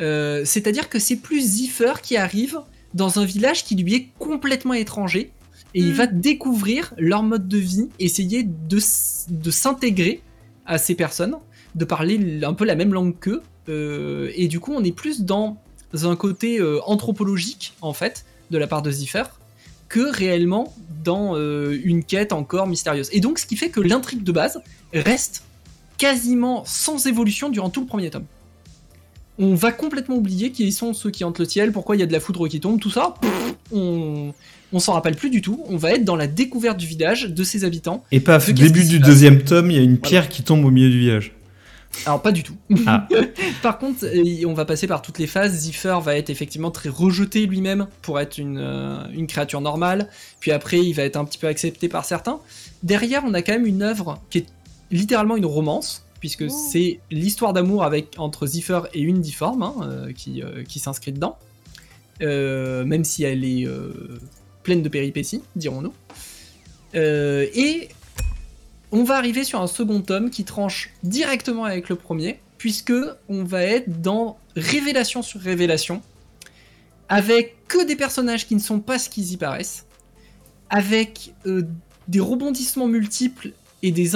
Euh, 0.00 0.44
C'est-à-dire 0.44 0.88
que 0.88 0.98
c'est 0.98 1.16
plus 1.16 1.40
Ziffer 1.40 1.94
qui 2.02 2.16
arrive 2.16 2.58
dans 2.94 3.18
un 3.18 3.24
village 3.24 3.64
qui 3.64 3.74
lui 3.76 3.94
est 3.94 4.08
complètement 4.18 4.74
étranger 4.74 5.30
et 5.74 5.80
il 5.80 5.92
Mm. 5.92 5.96
va 5.96 6.06
découvrir 6.06 6.94
leur 6.98 7.22
mode 7.22 7.48
de 7.48 7.58
vie, 7.58 7.88
essayer 7.98 8.42
de 8.44 8.78
s'intégrer 9.50 10.22
à 10.66 10.78
ces 10.78 10.94
personnes, 10.94 11.36
de 11.74 11.84
parler 11.84 12.42
un 12.44 12.54
peu 12.54 12.64
la 12.64 12.74
même 12.74 12.92
langue 12.92 13.14
qu'eux. 13.18 13.42
euh, 13.68 14.30
et 14.34 14.48
du 14.48 14.58
coup, 14.60 14.72
on 14.74 14.82
est 14.84 14.92
plus 14.92 15.22
dans 15.22 15.56
un 15.94 16.16
côté 16.16 16.58
euh, 16.58 16.80
anthropologique, 16.86 17.74
en 17.80 17.92
fait, 17.92 18.24
de 18.50 18.58
la 18.58 18.66
part 18.66 18.82
de 18.82 18.90
Ziffer, 18.90 19.24
que 19.88 20.00
réellement 20.00 20.74
dans 21.04 21.36
euh, 21.36 21.78
une 21.84 22.02
quête 22.02 22.32
encore 22.32 22.66
mystérieuse. 22.66 23.08
Et 23.12 23.20
donc, 23.20 23.38
ce 23.38 23.46
qui 23.46 23.56
fait 23.56 23.70
que 23.70 23.80
l'intrigue 23.80 24.22
de 24.24 24.32
base 24.32 24.60
reste 24.92 25.44
quasiment 25.98 26.64
sans 26.66 27.06
évolution 27.06 27.50
durant 27.50 27.70
tout 27.70 27.80
le 27.80 27.86
premier 27.86 28.10
tome. 28.10 28.24
On 29.38 29.54
va 29.54 29.72
complètement 29.72 30.16
oublier 30.16 30.50
qui 30.50 30.70
sont 30.72 30.92
ceux 30.92 31.10
qui 31.10 31.24
hantent 31.24 31.38
le 31.38 31.46
ciel, 31.46 31.72
pourquoi 31.72 31.96
il 31.96 32.00
y 32.00 32.02
a 32.02 32.06
de 32.06 32.12
la 32.12 32.20
foudre 32.20 32.48
qui 32.48 32.60
tombe, 32.60 32.78
tout 32.78 32.90
ça. 32.90 33.14
pff, 33.20 33.54
on 33.72 34.32
on 34.72 34.78
s'en 34.78 34.94
rappelle 34.94 35.16
plus 35.16 35.30
du 35.30 35.42
tout. 35.42 35.62
On 35.68 35.76
va 35.76 35.92
être 35.92 36.04
dans 36.04 36.16
la 36.16 36.26
découverte 36.26 36.78
du 36.78 36.86
village, 36.86 37.24
de 37.24 37.44
ses 37.44 37.64
habitants. 37.64 38.04
Et 38.10 38.20
paf, 38.20 38.46
qui 38.46 38.54
début 38.54 38.84
du 38.84 38.98
deuxième 38.98 39.42
tome, 39.42 39.70
il 39.70 39.76
y 39.76 39.80
a 39.80 39.82
une 39.82 39.98
pierre 39.98 40.28
qui 40.28 40.42
tombe 40.42 40.64
au 40.64 40.70
milieu 40.70 40.90
du 40.90 40.98
village. 40.98 41.34
Alors 42.06 42.22
pas 42.22 42.32
du 42.32 42.42
tout. 42.42 42.56
Ah. 42.86 43.06
Par 43.62 43.78
contre, 43.78 44.06
euh, 44.06 44.46
on 44.46 44.54
va 44.54 44.64
passer 44.64 44.86
par 44.86 45.02
toutes 45.02 45.18
les 45.18 45.26
phases. 45.26 45.52
Ziffer 45.52 45.98
va 46.02 46.16
être 46.16 46.30
effectivement 46.30 46.70
très 46.70 46.88
rejeté 46.88 47.44
lui-même 47.44 47.86
pour 48.00 48.18
être 48.18 48.38
une, 48.38 48.56
euh, 48.58 49.04
une 49.12 49.26
créature 49.26 49.60
normale. 49.60 50.08
Puis 50.40 50.52
après, 50.52 50.78
il 50.78 50.94
va 50.94 51.02
être 51.02 51.16
un 51.16 51.26
petit 51.26 51.36
peu 51.36 51.48
accepté 51.48 51.90
par 51.90 52.06
certains. 52.06 52.40
Derrière, 52.82 53.22
on 53.26 53.34
a 53.34 53.42
quand 53.42 53.52
même 53.52 53.66
une 53.66 53.82
œuvre 53.82 54.22
qui 54.30 54.38
est 54.38 54.46
littéralement 54.90 55.36
une 55.36 55.44
romance, 55.44 56.06
puisque 56.22 56.44
Oh. 56.48 56.68
c'est 56.70 57.00
l'histoire 57.10 57.52
d'amour 57.52 57.82
avec 57.82 58.14
entre 58.16 58.46
Ziffer 58.46 58.82
et 58.94 59.00
une 59.00 59.20
difforme 59.20 59.64
hein, 59.64 59.74
euh, 59.82 60.12
qui, 60.12 60.40
euh, 60.40 60.62
qui 60.62 60.78
s'inscrit 60.78 61.10
dedans. 61.10 61.36
Euh, 62.20 62.84
même 62.84 63.02
si 63.02 63.24
elle 63.24 63.44
est 63.44 63.66
pleine 64.62 64.82
de 64.82 64.88
péripéties, 64.88 65.42
dirons-nous. 65.56 65.92
Et 66.94 67.88
on 68.92 69.02
va 69.02 69.16
arriver 69.16 69.42
sur 69.42 69.60
un 69.60 69.66
second 69.66 70.00
tome 70.00 70.30
qui 70.30 70.44
tranche 70.44 70.90
directement 71.02 71.64
avec 71.64 71.88
le 71.88 71.96
premier, 71.96 72.38
puisque 72.56 72.92
on 73.28 73.42
va 73.42 73.64
être 73.64 74.00
dans 74.00 74.38
révélation 74.54 75.22
sur 75.22 75.40
révélation, 75.40 76.02
avec 77.08 77.56
que 77.66 77.84
des 77.84 77.96
personnages 77.96 78.46
qui 78.46 78.54
ne 78.54 78.60
sont 78.60 78.78
pas 78.78 79.00
ce 79.00 79.10
qu'ils 79.10 79.32
y 79.32 79.36
paraissent, 79.36 79.86
avec 80.70 81.34
euh, 81.46 81.62
des 82.06 82.20
rebondissements 82.20 82.86
multiples 82.86 83.50
et 83.82 83.90
des 83.90 84.14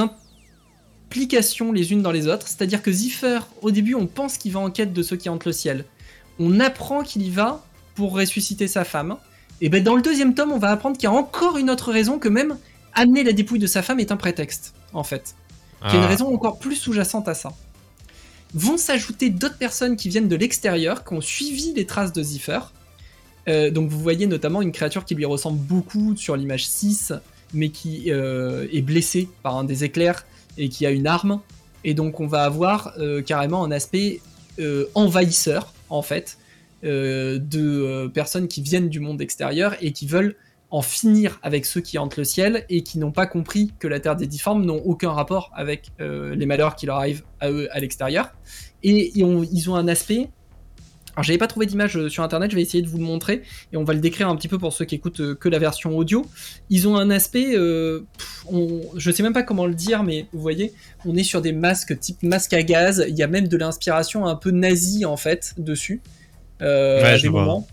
implications 1.16 1.72
les 1.72 1.92
unes 1.92 2.02
dans 2.02 2.12
les 2.12 2.26
autres. 2.28 2.46
C'est-à-dire 2.46 2.82
que 2.82 2.92
Ziffer, 2.92 3.40
au 3.62 3.70
début, 3.70 3.94
on 3.94 4.06
pense 4.06 4.36
qu'il 4.36 4.52
va 4.52 4.60
en 4.60 4.70
quête 4.70 4.92
de 4.92 5.02
ceux 5.02 5.16
qui 5.16 5.28
hantent 5.28 5.46
le 5.46 5.52
ciel. 5.52 5.84
On 6.38 6.60
apprend 6.60 7.02
qu'il 7.02 7.22
y 7.22 7.30
va 7.30 7.64
pour 7.94 8.12
ressusciter 8.14 8.68
sa 8.68 8.84
femme. 8.84 9.16
Et 9.62 9.70
ben 9.70 9.82
dans 9.82 9.94
le 9.96 10.02
deuxième 10.02 10.34
tome, 10.34 10.52
on 10.52 10.58
va 10.58 10.70
apprendre 10.70 10.96
qu'il 10.98 11.04
y 11.04 11.12
a 11.12 11.12
encore 11.12 11.56
une 11.56 11.70
autre 11.70 11.90
raison 11.90 12.18
que 12.18 12.28
même 12.28 12.58
amener 12.92 13.24
la 13.24 13.32
dépouille 13.32 13.58
de 13.58 13.66
sa 13.66 13.82
femme 13.82 13.98
est 14.00 14.12
un 14.12 14.16
prétexte, 14.18 14.74
en 14.92 15.02
fait. 15.04 15.34
Qui 15.88 15.96
est 15.96 15.98
une 15.98 16.04
Ah. 16.04 16.08
raison 16.08 16.32
encore 16.34 16.58
plus 16.58 16.76
sous-jacente 16.76 17.28
à 17.28 17.34
ça. 17.34 17.50
vont 18.54 18.76
s'ajouter 18.78 19.28
d'autres 19.28 19.58
personnes 19.58 19.96
qui 19.96 20.08
viennent 20.08 20.28
de 20.28 20.36
l'extérieur, 20.36 21.04
qui 21.04 21.12
ont 21.14 21.20
suivi 21.20 21.72
les 21.74 21.84
traces 21.84 22.12
de 22.12 22.22
Ziffer. 22.22 22.60
Euh, 23.48 23.70
donc 23.70 23.90
vous 23.90 23.98
voyez 23.98 24.26
notamment 24.26 24.62
une 24.62 24.72
créature 24.72 25.04
qui 25.04 25.14
lui 25.14 25.24
ressemble 25.24 25.58
beaucoup 25.58 26.16
sur 26.16 26.36
l'image 26.36 26.66
6, 26.66 27.12
mais 27.52 27.70
qui 27.70 28.10
euh, 28.12 28.66
est 28.72 28.82
blessée 28.82 29.28
par 29.42 29.56
un 29.56 29.64
des 29.64 29.84
éclairs 29.84 30.24
et 30.58 30.68
qui 30.68 30.86
a 30.86 30.90
une 30.90 31.06
arme. 31.06 31.40
Et 31.84 31.94
donc 31.94 32.20
on 32.20 32.26
va 32.26 32.44
avoir 32.44 32.92
euh, 32.98 33.22
carrément 33.22 33.64
un 33.64 33.70
aspect 33.70 34.20
euh, 34.58 34.86
envahisseur, 34.94 35.72
en 35.88 36.02
fait, 36.02 36.38
euh, 36.84 37.38
de 37.38 38.10
personnes 38.12 38.48
qui 38.48 38.62
viennent 38.62 38.88
du 38.88 39.00
monde 39.00 39.20
extérieur 39.20 39.76
et 39.80 39.92
qui 39.92 40.06
veulent 40.06 40.36
en 40.70 40.82
finir 40.82 41.38
avec 41.42 41.64
ceux 41.64 41.80
qui 41.80 41.96
hantent 41.96 42.16
le 42.16 42.24
ciel 42.24 42.64
et 42.68 42.82
qui 42.82 42.98
n'ont 42.98 43.12
pas 43.12 43.26
compris 43.26 43.72
que 43.78 43.86
la 43.86 44.00
Terre 44.00 44.16
des 44.16 44.26
difformes 44.26 44.64
n'ont 44.64 44.82
aucun 44.84 45.12
rapport 45.12 45.52
avec 45.54 45.92
les 46.00 46.44
malheurs 46.44 46.74
qui 46.74 46.86
leur 46.86 46.96
arrivent 46.96 47.22
à 47.38 47.52
eux 47.52 47.68
à 47.70 47.78
l'extérieur. 47.78 48.32
Et 48.82 49.12
ils 49.14 49.70
ont 49.70 49.76
un 49.76 49.86
aspect. 49.86 50.28
Alors 51.16 51.24
j'avais 51.24 51.38
pas 51.38 51.46
trouvé 51.46 51.64
d'image 51.66 51.96
euh, 51.96 52.08
sur 52.10 52.22
internet, 52.22 52.50
je 52.50 52.56
vais 52.56 52.62
essayer 52.62 52.82
de 52.82 52.88
vous 52.88 52.98
le 52.98 53.04
montrer 53.04 53.42
et 53.72 53.76
on 53.78 53.84
va 53.84 53.94
le 53.94 54.00
décrire 54.00 54.28
un 54.28 54.36
petit 54.36 54.48
peu 54.48 54.58
pour 54.58 54.72
ceux 54.74 54.84
qui 54.84 54.94
écoutent 54.96 55.20
euh, 55.20 55.34
que 55.34 55.48
la 55.48 55.58
version 55.58 55.96
audio. 55.96 56.26
Ils 56.68 56.86
ont 56.88 56.96
un 56.96 57.08
aspect, 57.10 57.56
euh, 57.56 58.00
pff, 58.18 58.44
on- 58.52 58.82
je 58.96 59.10
sais 59.10 59.22
même 59.22 59.32
pas 59.32 59.42
comment 59.42 59.66
le 59.66 59.74
dire, 59.74 60.02
mais 60.02 60.26
vous 60.34 60.40
voyez, 60.42 60.74
on 61.06 61.16
est 61.16 61.22
sur 61.24 61.40
des 61.40 61.52
masques 61.52 61.98
type 61.98 62.22
masque 62.22 62.52
à 62.52 62.62
gaz. 62.62 63.04
Il 63.08 63.16
y 63.16 63.22
a 63.22 63.28
même 63.28 63.48
de 63.48 63.56
l'inspiration 63.56 64.26
un 64.26 64.36
peu 64.36 64.50
nazie 64.50 65.06
en 65.06 65.16
fait 65.16 65.54
dessus. 65.56 66.02
Euh, 66.60 67.00
Ouais, 67.02 67.08
à 67.08 67.16
je 67.16 67.22
des 67.22 67.28
vois. 67.28 67.40
moments. 67.44 67.66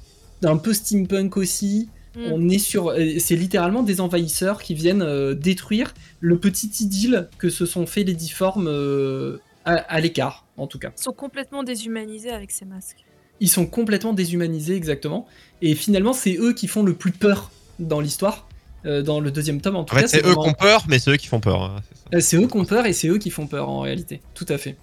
Un 0.43 0.57
peu 0.57 0.73
steampunk 0.73 1.35
aussi. 1.37 1.89
Mm. 2.15 2.21
On 2.31 2.47
est 2.49 2.59
sur, 2.59 2.93
c'est 3.19 3.35
littéralement 3.35 3.83
des 3.83 3.99
envahisseurs 3.99 4.61
qui 4.61 4.73
viennent 4.73 5.01
euh, 5.01 5.33
détruire 5.33 5.93
le 6.21 6.37
petit 6.37 6.71
idylle 6.79 7.27
que 7.39 7.49
se 7.49 7.65
sont 7.65 7.85
fait 7.87 8.03
les 8.03 8.13
difformes 8.13 8.67
euh, 8.69 9.39
à, 9.65 9.73
à 9.75 9.99
l'écart, 9.99 10.45
en 10.57 10.67
tout 10.67 10.79
cas. 10.79 10.91
Ils 10.97 11.03
sont 11.03 11.11
complètement 11.13 11.63
déshumanisés 11.63 12.29
avec 12.31 12.51
ces 12.51 12.65
masques. 12.65 13.03
Ils 13.43 13.49
sont 13.49 13.65
complètement 13.65 14.13
déshumanisés, 14.13 14.75
exactement. 14.75 15.27
Et 15.61 15.75
finalement, 15.75 16.13
c'est 16.13 16.35
eux 16.39 16.53
qui 16.53 16.67
font 16.67 16.81
le 16.83 16.93
plus 16.93 17.11
peur 17.11 17.51
dans 17.77 17.99
l'histoire, 17.99 18.47
euh, 18.85 19.01
dans 19.01 19.19
le 19.19 19.31
deuxième 19.31 19.59
tome 19.59 19.75
en 19.75 19.83
tout 19.83 19.93
En 19.95 19.99
cas. 19.99 20.07
c'est 20.07 20.25
eux 20.25 20.33
qui 20.33 20.49
ont 20.49 20.53
peur, 20.53 20.85
mais 20.87 20.97
c'est 20.97 21.11
eux 21.11 21.17
qui 21.17 21.27
font 21.27 21.41
peur. 21.41 21.61
hein, 21.63 21.75
c'est 22.11 22.15
euh, 22.15 22.19
C'est 22.21 22.37
eux 22.37 22.47
qui 22.47 22.57
ont 22.57 22.63
peur 22.65 22.85
et 22.85 22.93
c'est 22.93 23.09
eux 23.09 23.17
qui 23.17 23.29
font 23.31 23.47
peur 23.47 23.67
en 23.67 23.81
réalité, 23.81 24.21
tout 24.33 24.45
à 24.47 24.57
fait. 24.57 24.77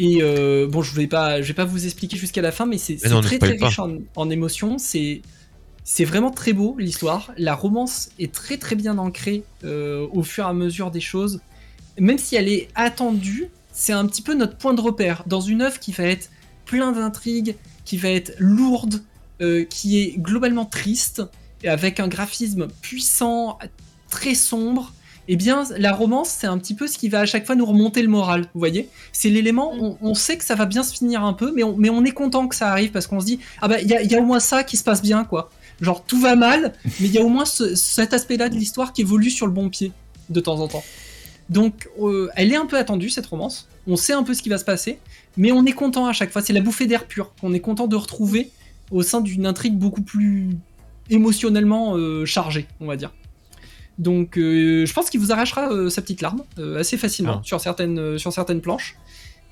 Et 0.00 0.18
euh, 0.22 0.66
bon, 0.66 0.82
je 0.82 0.92
vais 0.96 1.06
pas, 1.06 1.40
je 1.40 1.46
vais 1.48 1.54
pas 1.54 1.64
vous 1.64 1.84
expliquer 1.84 2.16
jusqu'à 2.16 2.42
la 2.42 2.50
fin, 2.50 2.66
mais 2.66 2.78
c'est 2.78 2.96
très 2.96 3.38
très 3.38 3.52
riche 3.52 3.78
en, 3.78 3.98
en 4.16 4.28
émotions. 4.30 4.78
C'est 4.78 5.22
c'est 5.84 6.04
vraiment 6.04 6.30
très 6.32 6.52
beau 6.52 6.74
l'histoire. 6.78 7.32
La 7.38 7.54
romance 7.54 8.10
est 8.18 8.32
très 8.32 8.56
très 8.56 8.74
bien 8.74 8.98
ancrée 8.98 9.44
euh, 9.64 10.06
au 10.12 10.22
fur 10.24 10.44
et 10.44 10.48
à 10.48 10.52
mesure 10.52 10.90
des 10.90 11.00
choses. 11.00 11.40
Même 11.98 12.18
si 12.18 12.34
elle 12.36 12.48
est 12.48 12.68
attendue, 12.74 13.48
c'est 13.72 13.92
un 13.92 14.06
petit 14.06 14.22
peu 14.22 14.34
notre 14.34 14.56
point 14.56 14.74
de 14.74 14.80
repère 14.80 15.22
dans 15.26 15.40
une 15.40 15.62
œuvre 15.62 15.78
qui 15.78 15.92
va 15.92 16.04
être 16.04 16.28
plein 16.72 16.92
d'intrigues, 16.92 17.54
qui 17.84 17.98
va 17.98 18.08
être 18.08 18.32
lourde, 18.38 19.02
euh, 19.42 19.64
qui 19.64 20.00
est 20.00 20.18
globalement 20.18 20.64
triste 20.64 21.22
et 21.62 21.68
avec 21.68 22.00
un 22.00 22.08
graphisme 22.08 22.68
puissant, 22.80 23.58
très 24.10 24.34
sombre 24.34 24.92
eh 25.28 25.36
bien, 25.36 25.62
la 25.78 25.92
romance, 25.92 26.30
c'est 26.40 26.48
un 26.48 26.58
petit 26.58 26.74
peu 26.74 26.88
ce 26.88 26.98
qui 26.98 27.08
va 27.08 27.20
à 27.20 27.26
chaque 27.26 27.46
fois 27.46 27.54
nous 27.54 27.64
remonter 27.64 28.02
le 28.02 28.08
moral, 28.08 28.42
vous 28.54 28.58
voyez? 28.58 28.88
C'est 29.12 29.28
l'élément, 29.30 29.72
on, 29.78 29.96
on 30.02 30.14
sait 30.14 30.36
que 30.36 30.44
ça 30.44 30.56
va 30.56 30.66
bien 30.66 30.82
se 30.82 30.92
finir 30.92 31.22
un 31.24 31.32
peu, 31.32 31.52
mais 31.54 31.62
on, 31.62 31.76
mais 31.76 31.90
on 31.90 32.04
est 32.04 32.10
content 32.10 32.48
que 32.48 32.56
ça 32.56 32.70
arrive 32.72 32.90
parce 32.90 33.06
qu'on 33.06 33.20
se 33.20 33.26
dit, 33.26 33.38
ah 33.60 33.68
bah, 33.68 33.80
il 33.80 33.86
y 33.88 33.94
a, 33.94 34.02
il 34.02 34.10
y 34.10 34.16
a 34.16 34.18
au 34.18 34.24
moins 34.24 34.40
ça 34.40 34.64
qui 34.64 34.76
se 34.76 34.82
passe 34.82 35.00
bien, 35.00 35.22
quoi. 35.24 35.50
Genre, 35.80 36.02
tout 36.04 36.20
va 36.20 36.34
mal, 36.34 36.72
mais 37.00 37.06
il 37.06 37.12
y 37.12 37.18
a 37.18 37.22
au 37.22 37.28
moins 37.28 37.44
ce- 37.44 37.76
cet 37.76 38.12
aspect-là 38.14 38.48
de 38.48 38.56
l'histoire 38.56 38.92
qui 38.92 39.02
évolue 39.02 39.30
sur 39.30 39.46
le 39.46 39.52
bon 39.52 39.68
pied, 39.68 39.92
de 40.28 40.40
temps 40.40 40.58
en 40.58 40.66
temps. 40.66 40.82
Donc, 41.50 41.88
euh, 42.00 42.28
elle 42.34 42.52
est 42.52 42.56
un 42.56 42.66
peu 42.66 42.76
attendue, 42.78 43.10
cette 43.10 43.26
romance. 43.26 43.68
On 43.86 43.96
sait 43.96 44.12
un 44.12 44.22
peu 44.22 44.34
ce 44.34 44.42
qui 44.42 44.48
va 44.48 44.58
se 44.58 44.64
passer, 44.64 44.98
mais 45.36 45.52
on 45.52 45.64
est 45.66 45.72
content 45.72 46.06
à 46.06 46.12
chaque 46.12 46.30
fois. 46.30 46.42
C'est 46.42 46.52
la 46.52 46.60
bouffée 46.60 46.86
d'air 46.86 47.06
pur 47.06 47.32
qu'on 47.40 47.52
est 47.52 47.60
content 47.60 47.86
de 47.86 47.96
retrouver 47.96 48.50
au 48.90 49.02
sein 49.02 49.20
d'une 49.20 49.46
intrigue 49.46 49.76
beaucoup 49.76 50.02
plus 50.02 50.50
émotionnellement 51.10 51.96
euh, 51.96 52.24
chargée, 52.24 52.66
on 52.80 52.86
va 52.86 52.96
dire. 52.96 53.12
Donc, 53.98 54.38
euh, 54.38 54.86
je 54.86 54.92
pense 54.92 55.10
qu'il 55.10 55.20
vous 55.20 55.32
arrachera 55.32 55.68
sa 55.90 56.00
petite 56.00 56.22
larme 56.22 56.42
assez 56.78 56.96
facilement 56.96 57.38
Ah. 57.40 57.44
sur, 57.44 57.60
certaines, 57.60 58.18
sur 58.18 58.32
certaines 58.32 58.60
planches. 58.60 58.96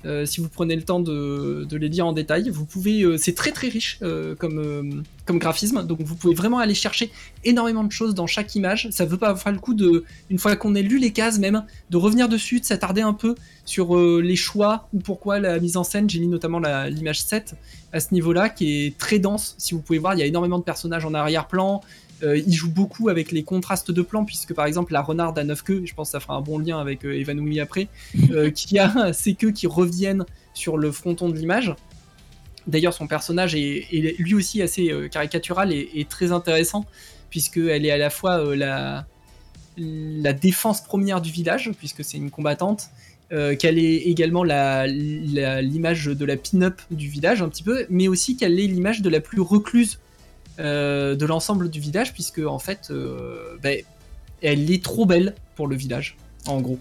Euh, 0.05 0.25
si 0.25 0.41
vous 0.41 0.49
prenez 0.49 0.75
le 0.75 0.81
temps 0.81 0.99
de, 0.99 1.67
les 1.71 1.89
lire 1.89 2.07
en 2.07 2.13
détail, 2.13 2.49
vous 2.49 2.65
pouvez. 2.65 3.01
euh, 3.01 3.17
c'est 3.17 3.35
très 3.35 3.51
très 3.51 3.67
riche 3.67 3.99
euh, 4.01 4.35
comme, 4.35 5.03
graphisme, 5.27 5.85
donc 5.85 6.01
vous 6.01 6.15
pouvez 6.15 6.35
vraiment 6.35 6.59
aller 6.59 6.73
chercher 6.73 7.09
énormément 7.45 7.85
de 7.85 7.91
choses 7.91 8.13
dans 8.13 8.27
chaque 8.27 8.53
image. 8.55 8.89
Ça 8.91 9.05
veut 9.05 9.17
pas 9.17 9.33
faire 9.37 9.53
le 9.53 9.59
coup 9.59 9.73
de, 9.73 10.03
une 10.29 10.37
fois 10.37 10.57
qu'on 10.57 10.75
ait 10.75 10.81
lu 10.81 10.97
les 10.97 11.11
cases 11.11 11.39
même, 11.39 11.63
de 11.89 11.97
revenir 11.97 12.27
dessus, 12.27 12.59
de 12.59 12.65
s'attarder 12.65 13.01
un 13.01 13.13
peu 13.13 13.35
sur 13.63 13.97
les 13.97 14.35
choix 14.35 14.89
ou 14.93 14.99
pourquoi 14.99 15.39
la 15.39 15.57
mise 15.59 15.77
en 15.77 15.85
scène. 15.85 16.09
J'ai 16.09 16.19
mis 16.19 16.27
notamment 16.27 16.59
l'image 16.59 17.21
7 17.21 17.55
à 17.93 18.01
ce 18.01 18.13
niveau-là 18.13 18.49
qui 18.49 18.85
est 18.85 18.97
très 18.97 19.19
dense. 19.19 19.55
Si 19.57 19.73
vous 19.73 19.79
pouvez 19.79 19.99
voir, 19.99 20.15
il 20.15 20.19
y 20.19 20.23
a 20.23 20.25
énormément 20.25 20.59
de 20.59 20.63
personnages 20.63 21.05
en 21.05 21.13
arrière-plan. 21.13 21.81
Euh, 22.23 22.37
il 22.37 22.53
joue 22.53 22.69
beaucoup 22.69 23.09
avec 23.09 23.31
les 23.31 23.43
contrastes 23.43 23.91
de 23.91 24.01
plans, 24.01 24.25
puisque 24.25 24.53
par 24.53 24.65
exemple 24.65 24.93
la 24.93 25.01
renarde 25.01 25.37
à 25.39 25.43
9 25.43 25.63
queues, 25.63 25.81
je 25.85 25.93
pense 25.93 26.09
que 26.09 26.11
ça 26.11 26.19
fera 26.19 26.35
un 26.35 26.41
bon 26.41 26.59
lien 26.59 26.79
avec 26.79 27.05
euh, 27.05 27.61
après, 27.61 27.87
euh, 28.31 28.51
qui 28.51 28.79
a 28.79 29.13
ses 29.13 29.33
queues 29.33 29.51
qui 29.51 29.67
reviennent 29.67 30.25
sur 30.53 30.77
le 30.77 30.91
fronton 30.91 31.29
de 31.29 31.37
l'image. 31.37 31.73
D'ailleurs, 32.67 32.93
son 32.93 33.07
personnage 33.07 33.55
est, 33.55 33.87
est 33.91 34.19
lui 34.19 34.35
aussi 34.35 34.61
assez 34.61 34.91
euh, 34.91 35.07
caricatural 35.07 35.71
et, 35.71 35.89
et 35.95 36.05
très 36.05 36.31
intéressant, 36.31 36.85
puisqu'elle 37.29 37.85
est 37.85 37.91
à 37.91 37.97
la 37.97 38.09
fois 38.09 38.55
la, 38.55 39.05
la 39.77 40.33
défense 40.33 40.83
première 40.83 41.21
du 41.21 41.31
village, 41.31 41.71
puisque 41.77 42.03
c'est 42.03 42.17
une 42.17 42.29
combattante, 42.29 42.89
euh, 43.31 43.55
qu'elle 43.55 43.79
est 43.79 43.95
également 43.95 44.43
l'image 44.43 46.05
de 46.05 46.25
la 46.25 46.35
pin-up 46.35 46.81
du 46.91 47.07
village 47.07 47.41
un 47.41 47.47
petit 47.47 47.63
peu, 47.63 47.85
mais 47.89 48.09
aussi 48.09 48.35
qu'elle 48.35 48.59
est 48.59 48.67
l'image 48.67 49.01
de 49.01 49.09
la 49.09 49.21
plus 49.21 49.39
recluse 49.39 49.99
de 50.61 51.25
l'ensemble 51.25 51.69
du 51.69 51.79
village, 51.79 52.13
puisque 52.13 52.39
en 52.39 52.59
fait, 52.59 52.89
euh, 52.91 53.57
ben, 53.61 53.81
elle 54.41 54.71
est 54.71 54.83
trop 54.83 55.05
belle 55.05 55.35
pour 55.55 55.67
le 55.67 55.75
village, 55.75 56.17
en 56.47 56.61
gros. 56.61 56.79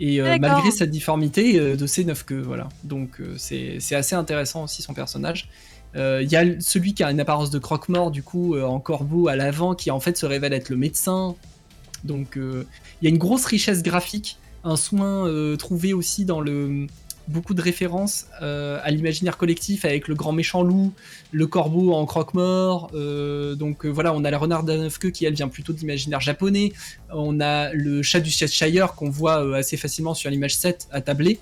Et 0.00 0.20
euh, 0.20 0.38
malgré 0.40 0.70
sa 0.70 0.86
difformité 0.86 1.58
euh, 1.58 1.76
de 1.76 1.86
ses 1.86 2.04
neuf 2.04 2.24
queues, 2.24 2.42
voilà. 2.42 2.68
Donc 2.82 3.20
euh, 3.20 3.34
c'est 3.38 3.94
assez 3.94 4.16
intéressant 4.16 4.64
aussi 4.64 4.82
son 4.82 4.92
personnage. 4.92 5.48
Euh, 5.94 6.20
Il 6.22 6.30
y 6.30 6.36
a 6.36 6.60
celui 6.60 6.94
qui 6.94 7.04
a 7.04 7.10
une 7.12 7.20
apparence 7.20 7.50
de 7.50 7.60
croque-mort, 7.60 8.10
du 8.10 8.22
coup, 8.22 8.56
euh, 8.56 8.64
en 8.64 8.80
corbeau 8.80 9.28
à 9.28 9.36
l'avant, 9.36 9.76
qui 9.76 9.92
en 9.92 10.00
fait 10.00 10.16
se 10.18 10.26
révèle 10.26 10.52
être 10.52 10.68
le 10.68 10.76
médecin. 10.76 11.36
Donc 12.02 12.36
euh, 12.36 12.66
il 13.00 13.04
y 13.04 13.08
a 13.08 13.10
une 13.10 13.18
grosse 13.18 13.44
richesse 13.44 13.82
graphique, 13.84 14.36
un 14.64 14.76
soin 14.76 15.28
euh, 15.28 15.56
trouvé 15.56 15.92
aussi 15.92 16.24
dans 16.24 16.40
le 16.40 16.88
beaucoup 17.28 17.54
de 17.54 17.62
références 17.62 18.26
euh, 18.42 18.78
à 18.82 18.90
l'imaginaire 18.90 19.36
collectif 19.36 19.84
avec 19.84 20.08
le 20.08 20.14
grand 20.14 20.32
méchant 20.32 20.62
loup, 20.62 20.92
le 21.32 21.46
corbeau 21.46 21.92
en 21.94 22.04
croque-mort. 22.06 22.90
euh, 22.94 23.54
donc 23.54 23.86
euh, 23.86 23.88
voilà, 23.88 24.12
on 24.14 24.24
a 24.24 24.30
la 24.30 24.38
renarde 24.38 24.68
à 24.68 24.76
neuf 24.76 24.98
queues 24.98 25.10
qui 25.10 25.24
elle 25.24 25.34
vient 25.34 25.48
plutôt 25.48 25.72
de 25.72 25.78
l'imaginaire 25.78 26.20
japonais. 26.20 26.72
On 27.10 27.40
a 27.40 27.72
le 27.72 28.02
chat 28.02 28.20
du 28.20 28.30
Cheshire 28.30 28.94
qu'on 28.94 29.10
voit 29.10 29.56
assez 29.56 29.76
facilement 29.76 30.14
sur 30.14 30.30
l'image 30.30 30.56
7 30.56 30.88
à 30.90 31.00
tabler. 31.00 31.38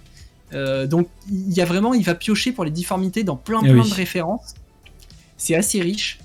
Donc 0.53 1.09
il 1.31 1.53
y 1.53 1.61
a 1.61 1.65
vraiment, 1.65 1.95
il 1.95 2.05
va 2.05 2.15
piocher 2.15 2.53
pour 2.53 2.65
les 2.65 2.71
difformités 2.71 3.25
dans 3.25 3.37
plein 3.37 3.61
Eh 3.65 3.71
plein 3.73 3.83
oui. 3.83 3.89
de 3.91 3.95
références. 3.95 4.55
C'est 5.37 5.55
assez 5.55 5.81
riche. 5.81 6.19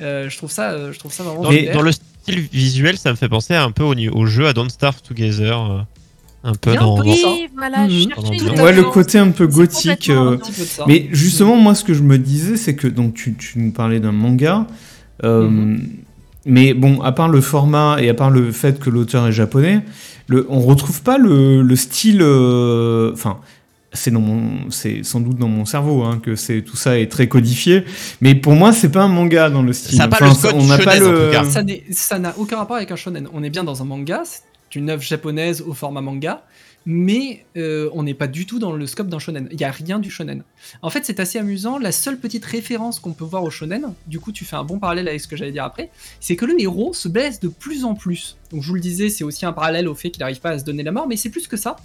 Je 0.00 0.36
trouve 0.36 0.50
ça, 0.50 0.92
je 0.92 0.98
trouve 0.98 1.12
ça 1.12 1.24
vraiment. 1.24 1.42
Dans, 1.42 1.72
dans 1.72 1.82
le 1.82 1.92
style 1.92 2.40
visuel, 2.40 2.96
ça 2.96 3.10
me 3.10 3.16
fait 3.16 3.28
penser 3.28 3.54
un 3.54 3.70
peu 3.72 3.82
au, 3.82 3.94
au 3.94 4.26
jeu 4.26 4.46
à 4.46 4.52
Don't 4.52 4.70
Starve 4.70 5.02
Together. 5.02 5.84
Un 6.44 6.54
peu 6.54 6.74
dans. 6.74 7.00
Oui, 7.00 7.48
voilà, 7.56 7.88
je 7.88 8.04
Mhm. 8.04 8.60
Ouais, 8.62 8.72
le 8.72 8.84
côté 8.84 9.18
un 9.18 9.30
peu 9.30 9.46
gothique. 9.46 10.10
euh, 10.10 10.14
Un 10.18 10.24
l'ambiance. 10.24 10.48
petit 10.48 10.52
peu 10.52 10.62
de 10.62 10.68
ça. 10.68 10.84
Mais 10.86 11.08
justement, 11.10 11.56
moi, 11.56 11.74
ce 11.74 11.82
que 11.84 11.94
je 11.94 12.02
me 12.02 12.18
disais, 12.18 12.56
c'est 12.56 12.74
que 12.76 12.86
donc 12.86 13.14
tu, 13.14 13.34
tu 13.34 13.58
nous 13.58 13.72
parlais 13.72 13.98
d'un 14.00 14.12
manga, 14.12 14.66
euh, 15.24 15.48
Mhm. 15.48 15.80
mais 16.46 16.74
bon, 16.74 17.00
à 17.02 17.12
part 17.12 17.28
le 17.28 17.40
format 17.40 17.96
et 18.00 18.08
à 18.08 18.14
part 18.14 18.30
le 18.30 18.52
fait 18.52 18.78
que 18.78 18.90
l'auteur 18.90 19.26
est 19.26 19.32
japonais, 19.32 19.80
le, 20.28 20.46
on 20.48 20.60
retrouve 20.60 21.02
pas 21.02 21.18
le, 21.18 21.62
le 21.62 21.76
style. 21.76 22.20
euh, 22.22 23.10
Enfin, 23.12 23.38
c'est 23.96 24.10
dans 24.10 24.20
mon, 24.20 24.70
c'est 24.70 25.04
sans 25.04 25.20
doute 25.20 25.38
dans 25.38 25.48
mon 25.48 25.64
cerveau 25.64 26.02
hein, 26.02 26.18
que 26.20 26.34
c'est 26.34 26.62
tout 26.62 26.76
ça 26.76 26.98
est 26.98 27.06
très 27.10 27.28
codifié. 27.28 27.84
Mais 28.20 28.34
pour 28.34 28.54
moi, 28.54 28.72
c'est 28.72 28.88
pas 28.90 29.02
un 29.04 29.08
manga 29.08 29.50
dans 29.50 29.62
le 29.62 29.72
style. 29.72 29.96
Ça 29.96 30.04
a 30.04 30.08
pas 30.08 30.16
Enfin, 30.16 30.28
le 30.28 30.34
scotch 30.34 30.54
on 30.56 30.66
n'a 30.66 30.78
pas 30.78 30.96
shonen, 30.96 31.08
en 31.08 31.12
le. 31.12 31.26
tout 31.26 31.32
cas. 31.32 31.62
Ça 31.92 32.18
n'a 32.18 32.34
aucun 32.36 32.56
rapport 32.56 32.76
avec 32.76 32.90
un 32.90 32.96
shonen. 32.96 33.28
On 33.32 33.42
est 33.44 33.50
bien 33.50 33.62
dans 33.64 33.80
un 33.82 33.84
manga, 33.84 34.22
une 34.74 34.90
œuvre 34.90 35.02
japonaise 35.02 35.62
au 35.62 35.74
format 35.74 36.00
manga, 36.00 36.44
mais 36.86 37.46
euh, 37.56 37.88
on 37.94 38.02
n'est 38.02 38.14
pas 38.14 38.26
du 38.26 38.46
tout 38.46 38.58
dans 38.58 38.72
le 38.72 38.86
scope 38.86 39.08
d'un 39.08 39.18
shonen. 39.18 39.48
Il 39.50 39.56
n'y 39.56 39.64
a 39.64 39.70
rien 39.70 39.98
du 39.98 40.10
shonen. 40.10 40.42
En 40.82 40.90
fait, 40.90 41.04
c'est 41.04 41.18
assez 41.20 41.38
amusant. 41.38 41.78
La 41.78 41.92
seule 41.92 42.18
petite 42.18 42.44
référence 42.44 43.00
qu'on 43.00 43.12
peut 43.12 43.24
voir 43.24 43.42
au 43.42 43.50
shonen, 43.50 43.94
du 44.06 44.20
coup, 44.20 44.32
tu 44.32 44.44
fais 44.44 44.56
un 44.56 44.64
bon 44.64 44.78
parallèle 44.78 45.08
avec 45.08 45.20
ce 45.20 45.28
que 45.28 45.36
j'allais 45.36 45.52
dire 45.52 45.64
après, 45.64 45.90
c'est 46.20 46.36
que 46.36 46.44
le 46.44 46.60
héros 46.60 46.92
se 46.92 47.08
blesse 47.08 47.40
de 47.40 47.48
plus 47.48 47.84
en 47.84 47.94
plus. 47.94 48.36
Donc, 48.50 48.62
je 48.62 48.68
vous 48.68 48.74
le 48.74 48.80
disais, 48.80 49.08
c'est 49.08 49.24
aussi 49.24 49.46
un 49.46 49.52
parallèle 49.52 49.88
au 49.88 49.94
fait 49.94 50.10
qu'il 50.10 50.20
n'arrive 50.20 50.40
pas 50.40 50.50
à 50.50 50.58
se 50.58 50.64
donner 50.64 50.82
la 50.82 50.92
mort, 50.92 51.08
mais 51.08 51.16
c'est 51.16 51.30
plus 51.30 51.48
que 51.48 51.56
ça. 51.56 51.76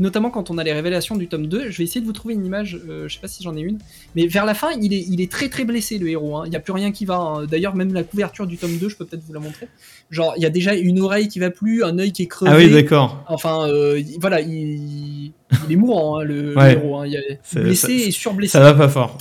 Notamment 0.00 0.30
quand 0.30 0.50
on 0.50 0.58
a 0.58 0.64
les 0.64 0.72
révélations 0.72 1.14
du 1.14 1.28
tome 1.28 1.46
2, 1.46 1.70
je 1.70 1.78
vais 1.78 1.84
essayer 1.84 2.00
de 2.00 2.06
vous 2.06 2.12
trouver 2.12 2.34
une 2.34 2.44
image, 2.44 2.80
euh, 2.88 3.06
je 3.06 3.14
sais 3.14 3.20
pas 3.20 3.28
si 3.28 3.42
j'en 3.44 3.54
ai 3.54 3.60
une, 3.60 3.78
mais 4.16 4.26
vers 4.26 4.46
la 4.46 4.54
fin, 4.54 4.70
il 4.80 4.92
est, 4.94 5.04
il 5.08 5.20
est 5.20 5.30
très 5.30 5.48
très 5.50 5.64
blessé 5.64 5.98
le 5.98 6.08
héros. 6.08 6.38
hein. 6.38 6.42
Il 6.46 6.50
n'y 6.50 6.56
a 6.56 6.60
plus 6.60 6.72
rien 6.72 6.90
qui 6.90 7.04
va. 7.04 7.16
hein. 7.18 7.44
D'ailleurs, 7.44 7.74
même 7.76 7.92
la 7.92 8.02
couverture 8.02 8.46
du 8.46 8.56
tome 8.56 8.76
2, 8.78 8.88
je 8.88 8.96
peux 8.96 9.04
peut-être 9.04 9.22
vous 9.22 9.32
la 9.34 9.40
montrer. 9.40 9.68
Genre, 10.10 10.32
il 10.38 10.42
y 10.42 10.46
a 10.46 10.50
déjà 10.50 10.74
une 10.74 11.00
oreille 11.00 11.28
qui 11.28 11.38
va 11.38 11.50
plus, 11.50 11.84
un 11.84 11.98
œil 11.98 12.12
qui 12.12 12.22
est 12.22 12.26
crevé. 12.26 12.50
Ah 12.52 12.56
oui, 12.56 12.72
d'accord. 12.72 13.22
Enfin, 13.28 13.68
euh, 13.68 14.00
il- 14.00 14.18
voilà, 14.18 14.40
il, 14.40 15.26
il 15.68 15.72
est 15.72 15.76
mourant, 15.76 16.18
hein, 16.18 16.24
le, 16.24 16.54
héros. 16.72 17.04
Il 17.04 17.14
est 17.14 17.38
blessé 17.60 17.98
ça- 17.98 18.08
et 18.08 18.10
surblessé. 18.10 18.52
Ça 18.52 18.60
va 18.60 18.72
pas 18.74 18.88
fort. 18.88 19.18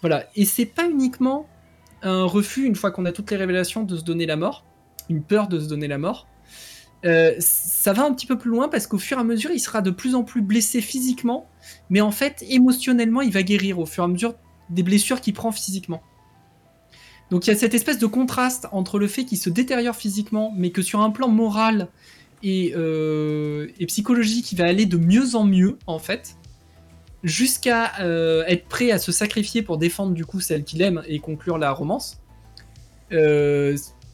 Voilà. 0.00 0.24
Et 0.36 0.44
c'est 0.46 0.64
pas 0.64 0.88
uniquement 0.88 1.46
un 2.02 2.24
refus, 2.24 2.64
une 2.64 2.76
fois 2.76 2.90
qu'on 2.92 3.04
a 3.04 3.12
toutes 3.12 3.30
les 3.30 3.36
révélations, 3.36 3.82
de 3.84 3.96
se 3.96 4.04
donner 4.04 4.24
la 4.24 4.36
mort, 4.36 4.64
une 5.10 5.22
peur 5.22 5.48
de 5.48 5.60
se 5.60 5.68
donner 5.68 5.86
la 5.88 5.98
mort. 5.98 6.26
Euh, 7.04 7.34
ça 7.38 7.92
va 7.92 8.04
un 8.04 8.12
petit 8.12 8.26
peu 8.26 8.36
plus 8.36 8.50
loin 8.50 8.68
parce 8.68 8.86
qu'au 8.86 8.98
fur 8.98 9.18
et 9.18 9.20
à 9.20 9.24
mesure, 9.24 9.50
il 9.52 9.60
sera 9.60 9.82
de 9.82 9.90
plus 9.90 10.14
en 10.14 10.24
plus 10.24 10.42
blessé 10.42 10.80
physiquement, 10.80 11.48
mais 11.90 12.00
en 12.00 12.10
fait, 12.10 12.44
émotionnellement, 12.48 13.20
il 13.20 13.32
va 13.32 13.42
guérir 13.42 13.78
au 13.78 13.86
fur 13.86 14.02
et 14.02 14.06
à 14.06 14.08
mesure 14.08 14.34
des 14.70 14.82
blessures 14.82 15.20
qu'il 15.20 15.34
prend 15.34 15.52
physiquement. 15.52 16.02
Donc 17.30 17.46
il 17.46 17.50
y 17.50 17.52
a 17.52 17.56
cette 17.56 17.74
espèce 17.74 17.98
de 17.98 18.06
contraste 18.06 18.66
entre 18.72 18.98
le 18.98 19.06
fait 19.06 19.24
qu'il 19.24 19.38
se 19.38 19.50
détériore 19.50 19.94
physiquement, 19.94 20.52
mais 20.56 20.70
que 20.70 20.82
sur 20.82 21.00
un 21.00 21.10
plan 21.10 21.28
moral 21.28 21.88
et, 22.42 22.72
euh, 22.76 23.68
psychologique, 23.86 24.50
il 24.52 24.58
va 24.58 24.64
aller 24.64 24.86
de 24.86 24.96
mieux 24.96 25.34
en 25.34 25.44
mieux, 25.44 25.78
en 25.86 25.98
fait, 25.98 26.36
jusqu'à 27.22 28.00
euh, 28.00 28.44
être 28.46 28.66
prêt 28.66 28.90
à 28.90 28.98
se 28.98 29.12
sacrifier 29.12 29.62
pour 29.62 29.76
défendre 29.78 30.14
du 30.14 30.24
coup 30.24 30.40
celle 30.40 30.64
qu'il 30.64 30.82
aime 30.82 31.02
et 31.06 31.18
conclure 31.20 31.58
la 31.58 31.70
romance. 31.70 32.20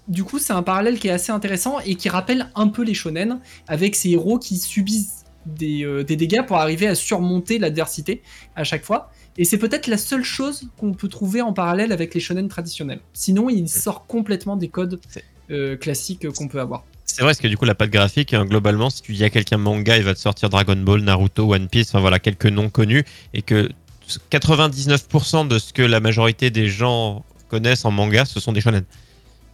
Du 0.08 0.24
coup, 0.24 0.38
c'est 0.38 0.52
un 0.52 0.62
parallèle 0.62 0.98
qui 0.98 1.08
est 1.08 1.12
assez 1.12 1.32
intéressant 1.32 1.80
et 1.80 1.94
qui 1.94 2.08
rappelle 2.08 2.50
un 2.54 2.68
peu 2.68 2.82
les 2.82 2.94
shonen 2.94 3.40
avec 3.68 3.96
ces 3.96 4.10
héros 4.10 4.38
qui 4.38 4.58
subissent 4.58 5.24
des, 5.46 5.84
euh, 5.84 6.04
des 6.04 6.16
dégâts 6.16 6.44
pour 6.46 6.56
arriver 6.56 6.86
à 6.86 6.94
surmonter 6.94 7.58
l'adversité 7.58 8.22
à 8.56 8.64
chaque 8.64 8.84
fois. 8.84 9.10
Et 9.36 9.44
c'est 9.44 9.58
peut-être 9.58 9.86
la 9.86 9.98
seule 9.98 10.24
chose 10.24 10.68
qu'on 10.78 10.92
peut 10.92 11.08
trouver 11.08 11.42
en 11.42 11.52
parallèle 11.52 11.92
avec 11.92 12.14
les 12.14 12.20
shonen 12.20 12.48
traditionnels. 12.48 13.00
Sinon, 13.12 13.50
il 13.50 13.68
sort 13.68 14.06
complètement 14.06 14.56
des 14.56 14.68
codes 14.68 15.00
euh, 15.50 15.76
classiques 15.76 16.28
qu'on 16.30 16.48
peut 16.48 16.60
avoir. 16.60 16.84
C'est 17.04 17.22
vrai, 17.22 17.30
parce 17.30 17.40
que 17.40 17.48
du 17.48 17.56
coup, 17.56 17.64
la 17.64 17.74
patte 17.74 17.90
graphique, 17.90 18.32
hein, 18.32 18.44
globalement, 18.44 18.90
si 18.90 19.02
tu 19.02 19.12
dis 19.12 19.24
à 19.24 19.30
quelqu'un 19.30 19.58
manga, 19.58 19.96
il 19.96 20.04
va 20.04 20.14
te 20.14 20.20
sortir 20.20 20.48
Dragon 20.48 20.76
Ball, 20.76 21.00
Naruto, 21.00 21.52
One 21.52 21.68
Piece, 21.68 21.88
enfin 21.90 22.00
voilà, 22.00 22.18
quelques 22.18 22.46
noms 22.46 22.70
connus, 22.70 23.04
et 23.34 23.42
que 23.42 23.68
99% 24.30 25.48
de 25.48 25.58
ce 25.58 25.72
que 25.72 25.82
la 25.82 26.00
majorité 26.00 26.50
des 26.50 26.68
gens 26.68 27.24
connaissent 27.48 27.84
en 27.84 27.90
manga, 27.90 28.24
ce 28.24 28.40
sont 28.40 28.52
des 28.52 28.60
shonen. 28.60 28.84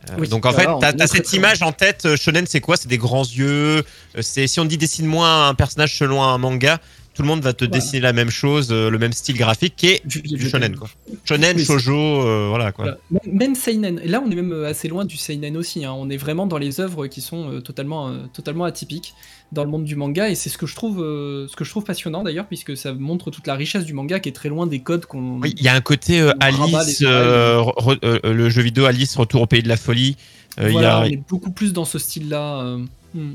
Euh, 0.08 0.14
Oui, 0.18 0.28
donc 0.28 0.46
en 0.46 0.52
fait, 0.52 0.66
t'as 0.80 0.92
as 0.98 1.06
cette 1.06 1.24
très 1.24 1.36
image 1.36 1.62
en 1.62 1.72
tête. 1.72 2.06
euh, 2.06 2.16
Shonen, 2.16 2.46
c'est 2.46 2.60
quoi? 2.60 2.76
C'est 2.76 2.88
des 2.88 2.96
grands 2.98 3.24
yeux. 3.24 3.78
euh, 4.16 4.22
C'est 4.22 4.46
si 4.46 4.58
on 4.60 4.64
dit 4.64 4.78
dessine-moi 4.78 5.28
un 5.28 5.54
personnage 5.54 5.96
selon 5.98 6.22
un 6.22 6.38
manga, 6.38 6.78
tout 7.14 7.22
le 7.22 7.28
monde 7.28 7.40
va 7.42 7.52
te 7.52 7.64
Voilà. 7.64 7.78
dessiner 7.80 8.00
la 8.00 8.12
même 8.12 8.30
chose, 8.30 8.68
euh, 8.70 8.88
le 8.88 8.98
même 8.98 9.12
style 9.12 9.36
graphique, 9.36 9.74
qui 9.76 9.86
est 9.88 10.06
Du- 10.06 10.48
shonen 10.48 10.76
quoi. 10.76 10.88
Shonen, 11.24 11.56
Oui, 11.56 11.64
shojo, 11.64 11.92
euh, 11.92 12.46
voilà 12.48 12.72
quoi. 12.72 12.96
Voilà. 13.10 13.22
Même- 13.30 13.54
Seinen. 13.54 14.00
Là, 14.04 14.22
on 14.24 14.30
est 14.30 14.34
même 14.34 14.52
euh, 14.52 14.68
assez 14.68 14.88
loin 14.88 15.04
du 15.04 15.16
Seinen 15.16 15.56
aussi. 15.56 15.84
hein. 15.84 15.92
On 15.92 16.08
est 16.08 16.16
vraiment 16.16 16.46
dans 16.46 16.56
les 16.58 16.80
œuvres 16.80 17.06
qui 17.08 17.20
sont 17.20 17.60
totalement, 17.62 18.12
totalement 18.32 18.64
atypiques 18.64 19.12
dans 19.52 19.64
le 19.64 19.70
monde 19.70 19.84
du 19.84 19.96
manga. 19.96 20.30
Et 20.30 20.34
c'est 20.36 20.48
ce 20.48 20.56
que 20.56 20.66
je 20.66 20.74
trouve, 20.76 20.98
ce 20.98 21.54
que 21.56 21.64
je 21.64 21.70
trouve 21.70 21.84
passionnant 21.84 22.22
d'ailleurs, 22.22 22.46
puisque 22.46 22.76
ça 22.76 22.92
montre 22.94 23.30
toute 23.30 23.46
la 23.48 23.54
richesse 23.56 23.84
du 23.84 23.92
manga 23.92 24.20
qui 24.20 24.28
est 24.28 24.32
très 24.32 24.48
loin 24.48 24.66
des 24.68 24.78
codes 24.80 25.04
qu'on. 25.06 25.40
Oui, 25.40 25.52
il 25.56 25.62
y 25.64 25.68
a 25.68 25.74
un 25.74 25.80
côté 25.80 26.20
euh, 26.20 26.30
Alice, 26.40 27.02
euh, 27.02 27.58
re- 27.60 27.98
euh, 28.04 28.32
le 28.32 28.48
jeu 28.48 28.62
vidéo 28.62 28.84
Alice, 28.84 29.16
Retour 29.16 29.42
au 29.42 29.46
pays 29.46 29.62
de 29.62 29.68
la 29.68 29.76
folie. 29.76 30.16
Il 30.60 30.68
y 30.68 30.72
Voilà, 30.72 30.98
a- 30.98 31.00
on 31.02 31.04
est 31.04 31.20
beaucoup 31.28 31.50
plus 31.50 31.72
dans 31.72 31.84
ce 31.84 31.98
style-là. 31.98 32.76
Hmm. 33.14 33.32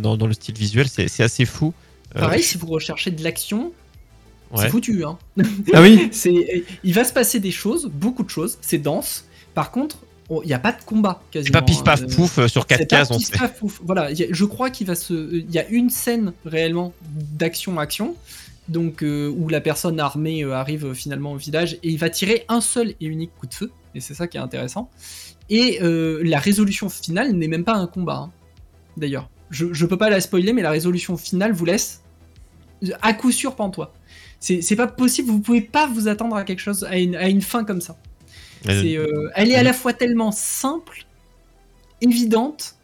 dans, 0.00 0.16
dans 0.16 0.26
le 0.26 0.32
style 0.32 0.54
visuel, 0.56 0.86
c'est 0.88 1.22
assez 1.22 1.44
fou. 1.44 1.74
Euh, 2.16 2.20
Pareil, 2.20 2.42
si 2.42 2.58
vous 2.58 2.66
recherchez 2.66 3.10
de 3.10 3.22
l'action, 3.24 3.72
ouais. 4.52 4.62
c'est 4.64 4.68
foutu. 4.68 5.04
Hein. 5.04 5.18
Ah 5.72 5.80
oui 5.82 6.08
C'est, 6.12 6.64
il 6.84 6.94
va 6.94 7.04
se 7.04 7.12
passer 7.12 7.40
des 7.40 7.50
choses, 7.52 7.86
beaucoup 7.92 8.22
de 8.22 8.30
choses. 8.30 8.58
C'est 8.60 8.78
dense. 8.78 9.24
Par 9.54 9.70
contre, 9.70 9.98
il 10.30 10.46
n'y 10.46 10.54
a 10.54 10.58
pas 10.58 10.72
de 10.72 10.82
combat 10.84 11.20
C'est 11.26 11.32
quasiment. 11.40 11.58
pas 11.58 11.62
pif 11.64 11.84
paf 11.84 12.02
hein. 12.02 12.06
pouf 12.14 12.38
euh, 12.38 12.48
sur 12.48 12.66
4 12.66 12.78
C'est 12.78 12.86
pas 12.90 12.96
cases, 12.96 13.10
on 13.10 13.18
pif 13.18 13.30
paf 13.32 13.58
pouf. 13.58 13.80
Voilà, 13.84 14.04
a- 14.04 14.14
je 14.30 14.44
crois 14.44 14.70
qu'il 14.70 14.86
va 14.86 14.94
se. 14.94 15.12
Il 15.34 15.50
y 15.50 15.58
a 15.58 15.68
une 15.68 15.90
scène 15.90 16.32
réellement 16.46 16.92
d'action-action, 17.36 18.14
donc 18.68 19.02
euh, 19.02 19.28
où 19.36 19.48
la 19.48 19.60
personne 19.60 20.00
armée 20.00 20.42
euh, 20.44 20.52
arrive 20.54 20.86
euh, 20.86 20.94
finalement 20.94 21.32
au 21.32 21.36
village 21.36 21.74
et 21.82 21.88
il 21.90 21.98
va 21.98 22.08
tirer 22.08 22.44
un 22.48 22.60
seul 22.60 22.90
et 23.00 23.06
unique 23.06 23.32
coup 23.38 23.46
de 23.46 23.54
feu, 23.54 23.70
et 23.94 24.00
c'est 24.00 24.14
ça 24.14 24.26
qui 24.26 24.36
est 24.36 24.40
intéressant. 24.40 24.90
Et 25.50 25.80
euh, 25.82 26.22
la 26.24 26.38
résolution 26.38 26.88
finale 26.88 27.32
n'est 27.32 27.48
même 27.48 27.64
pas 27.64 27.74
un 27.74 27.86
combat, 27.86 28.16
hein, 28.16 28.30
d'ailleurs. 28.96 29.28
Je, 29.50 29.66
je 29.72 29.84
peux 29.84 29.98
pas 29.98 30.08
la 30.08 30.20
spoiler, 30.22 30.54
mais 30.54 30.62
la 30.62 30.70
résolution 30.70 31.18
finale 31.18 31.52
vous 31.52 31.66
laisse 31.66 32.00
à 33.00 33.12
coup 33.12 33.32
sûr 33.32 33.54
pantois. 33.56 33.92
C'est 34.40 34.60
c'est 34.62 34.76
pas 34.76 34.86
possible, 34.88 35.30
vous 35.30 35.40
pouvez 35.40 35.60
pas 35.60 35.86
vous 35.86 36.08
attendre 36.08 36.36
à 36.36 36.44
quelque 36.44 36.60
chose, 36.60 36.84
à 36.84 36.98
une, 36.98 37.14
à 37.16 37.28
une 37.28 37.42
fin 37.42 37.64
comme 37.64 37.80
ça. 37.80 37.96
C'est, 38.64 38.96
euh, 38.96 39.28
elle 39.34 39.50
est 39.50 39.56
à 39.56 39.62
la 39.64 39.72
fois 39.72 39.92
tellement 39.92 40.30
simple, 40.30 41.04
évidente 42.00 42.76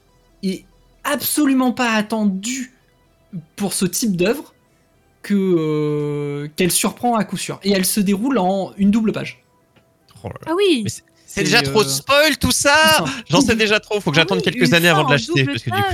et 0.42 0.64
absolument 1.04 1.72
pas 1.72 1.92
attendue 1.92 2.74
pour 3.56 3.72
ce 3.72 3.84
type 3.84 4.16
d'œuvre 4.16 4.54
que 5.22 5.34
euh, 5.34 6.48
qu'elle 6.56 6.70
surprend 6.70 7.16
à 7.16 7.24
coup 7.24 7.36
sûr. 7.36 7.60
Et 7.62 7.72
elle 7.72 7.84
se 7.84 8.00
déroule 8.00 8.38
en 8.38 8.72
une 8.76 8.90
double 8.90 9.12
page. 9.12 9.42
oh 10.24 10.28
là 10.28 10.34
là. 10.34 10.52
Ah 10.52 10.54
oui 10.56 10.84
C'est 11.26 11.42
déjà 11.42 11.62
trop 11.62 11.80
euh, 11.80 11.84
de 11.84 11.88
spoil 11.88 12.38
tout 12.38 12.52
ça 12.52 13.04
J'en 13.28 13.40
sais 13.40 13.54
déjà 13.56 13.78
trop, 13.80 14.00
faut 14.00 14.10
que 14.10 14.16
Ah 14.16 14.20
j'attende 14.20 14.38
oui, 14.38 14.44
quelques 14.44 14.72
années 14.72 14.88
avant 14.88 15.04
de 15.04 15.12
l'acheter. 15.12 15.46
Ah 15.70 15.84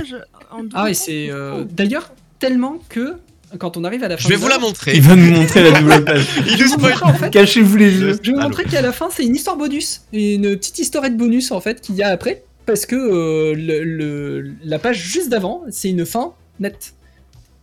oui, 0.59 0.69
page, 0.71 0.95
c'est 0.95 1.29
euh, 1.29 1.63
d'ailleurs 1.65 2.11
tellement 2.39 2.79
que 2.89 3.17
quand 3.57 3.77
on 3.77 3.83
arrive 3.83 4.03
à 4.03 4.07
la 4.07 4.17
fin. 4.17 4.23
Je 4.23 4.29
vais 4.29 4.35
vous 4.35 4.47
la 4.47 4.57
montrer. 4.59 4.93
Il 4.95 5.01
va 5.01 5.15
nous 5.15 5.31
montrer 5.31 5.63
la 5.69 5.79
double 5.79 6.03
page. 6.05 6.27
Il 6.47 6.57
nous 6.59 6.67
spoil. 6.67 6.91
montrer, 6.91 7.05
en 7.05 7.13
fait. 7.13 7.29
Cachez-vous 7.31 7.77
les 7.77 7.91
yeux. 7.97 8.19
Je 8.21 8.31
vais 8.31 8.35
vous 8.37 8.41
montrer 8.43 8.63
qu'à 8.65 8.81
la 8.81 8.91
fin, 8.91 9.09
c'est 9.11 9.23
une 9.25 9.35
histoire 9.35 9.57
bonus. 9.57 10.01
Une 10.13 10.55
petite 10.57 10.79
historette 10.79 11.17
bonus, 11.17 11.51
en 11.51 11.59
fait, 11.61 11.81
qu'il 11.81 11.95
y 11.95 12.03
a 12.03 12.09
après. 12.09 12.43
Parce 12.65 12.85
que 12.85 12.95
euh, 12.95 13.53
le, 13.55 13.83
le- 13.83 14.53
la 14.63 14.79
page 14.79 14.97
juste 14.97 15.29
d'avant, 15.29 15.63
c'est 15.69 15.89
une 15.89 16.05
fin 16.05 16.33
nette. 16.59 16.93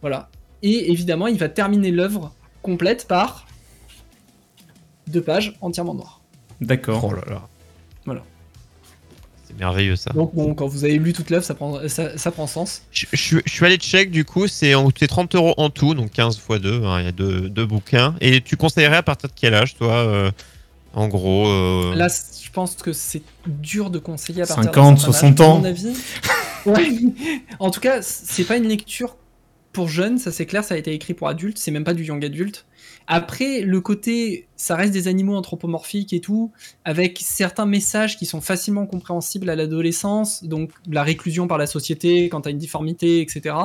Voilà. 0.01 0.29
Et 0.63 0.93
évidemment, 0.93 1.27
il 1.27 1.39
va 1.39 1.49
terminer 1.49 1.91
l'œuvre 1.91 2.33
complète 2.63 3.07
par 3.09 3.47
deux 5.09 5.23
pages 5.23 5.57
entièrement 5.61 5.95
noires. 5.95 6.21
D'accord. 6.61 7.05
Oh 7.11 7.13
là 7.15 7.23
là. 7.29 7.49
Voilà. 8.07 8.23
C'est 9.53 9.59
merveilleux 9.59 9.97
ça. 9.97 10.11
Donc 10.13 10.35
bon, 10.35 10.55
quand 10.55 10.67
vous 10.67 10.85
avez 10.85 10.99
lu 10.99 11.13
toute 11.13 11.31
l'œuvre, 11.31 11.45
ça 11.45 11.55
prend, 11.55 11.87
ça, 11.89 12.17
ça 12.19 12.31
prend 12.31 12.47
sens. 12.47 12.83
Je, 12.93 13.07
je 13.13 13.17
suis- 13.21 13.43
je 13.45 13.53
suis 13.53 13.65
allé 13.67 13.77
check 13.77 14.11
du 14.11 14.25
coup, 14.25 14.47
c'est 14.49 14.75
en- 14.75 14.89
c'est 14.99 15.07
30 15.07 15.35
euros 15.35 15.55
en 15.57 15.71
tout, 15.71 15.95
donc 15.95 16.11
15 16.13 16.37
x 16.37 16.61
2, 16.61 16.81
il 16.99 17.05
y 17.05 17.09
a 17.09 17.13
deux, 17.13 17.49
deux 17.49 17.67
bouquins. 17.67 18.15
Et 18.21 18.41
tu 18.41 18.57
conseillerais 18.57 18.97
à 18.97 19.03
partir 19.03 19.29
de 19.29 19.35
quel 19.39 19.55
âge 19.55 19.75
toi 19.77 19.93
euh, 19.93 20.31
En 20.95 21.09
gros. 21.09 21.49
euh, 21.49 21.95
Là, 21.95 22.09
je 22.09 22.51
pense 22.51 22.75
que 22.75 22.93
c'est 22.93 23.23
dur 23.47 23.89
de 23.91 23.99
conseiller 23.99 24.43
à 24.43 24.47
partir 24.47 24.65
50, 24.65 24.95
d'un 24.95 25.01
certain 25.01 25.13
60 25.13 25.41
âge, 25.41 25.47
à 25.47 25.51
ans. 25.51 25.59
mon 25.59 25.65
avis. 25.65 25.93
Ouais. 26.67 26.93
En 27.59 27.71
tout 27.71 27.81
cas, 27.81 28.03
c'est 28.03 28.45
pas 28.45 28.57
une 28.57 28.69
lecture 28.69 29.17
pour 29.73 29.89
jeunes, 29.89 30.19
ça 30.19 30.31
c'est 30.31 30.47
clair, 30.47 30.63
ça 30.63 30.75
a 30.75 30.77
été 30.77 30.93
écrit 30.93 31.13
pour 31.13 31.27
adultes, 31.29 31.59
c'est 31.59 31.71
même 31.73 31.83
pas 31.83 31.95
du 31.95 32.05
young 32.05 32.25
adulte. 32.25 32.67
Après, 33.07 33.61
le 33.61 33.81
côté, 33.81 34.47
ça 34.57 34.77
reste 34.77 34.93
des 34.93 35.09
animaux 35.09 35.37
anthropomorphiques 35.37 36.13
et 36.13 36.21
tout, 36.21 36.53
avec 36.85 37.21
certains 37.23 37.67
messages 37.67 38.17
qui 38.17 38.27
sont 38.27 38.41
facilement 38.41 38.87
compréhensibles 38.87 39.51
à 39.51 39.57
l'adolescence, 39.57 40.45
donc 40.45 40.71
la 40.89 41.03
réclusion 41.03 41.47
par 41.47 41.59
la 41.59 41.67
société 41.67 42.29
quand 42.29 42.43
t'as 42.43 42.51
une 42.51 42.59
difformité, 42.59 43.21
etc. 43.21 43.57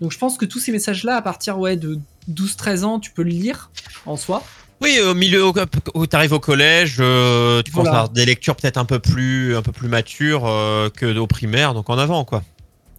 Donc 0.00 0.12
je 0.12 0.18
pense 0.18 0.36
que 0.36 0.44
tous 0.44 0.58
ces 0.58 0.72
messages-là, 0.72 1.16
à 1.16 1.22
partir 1.22 1.58
ouais, 1.58 1.76
de 1.76 1.98
12-13 2.30 2.84
ans, 2.84 3.00
tu 3.00 3.10
peux 3.10 3.22
le 3.22 3.30
lire 3.30 3.70
en 4.06 4.16
soi. 4.16 4.42
Oui, 4.80 5.00
au 5.00 5.14
milieu 5.14 5.44
où, 5.44 6.06
tu 6.06 6.16
arrives 6.16 6.32
au 6.32 6.38
collège, 6.38 6.98
euh, 7.00 7.62
tu 7.62 7.72
penses 7.72 7.82
Voilà. 7.82 7.98
avoir 7.98 8.08
des 8.10 8.24
lectures 8.24 8.54
peut-être 8.54 8.76
un 8.76 8.84
peu 8.84 9.00
plus 9.00 9.56
un 9.56 9.62
peu 9.62 9.72
plus 9.72 9.88
matures 9.88 10.46
euh, 10.46 10.88
que 10.88 11.18
au 11.18 11.26
primaire, 11.26 11.74
donc 11.74 11.90
en 11.90 11.98
avant 11.98 12.24
quoi. 12.24 12.44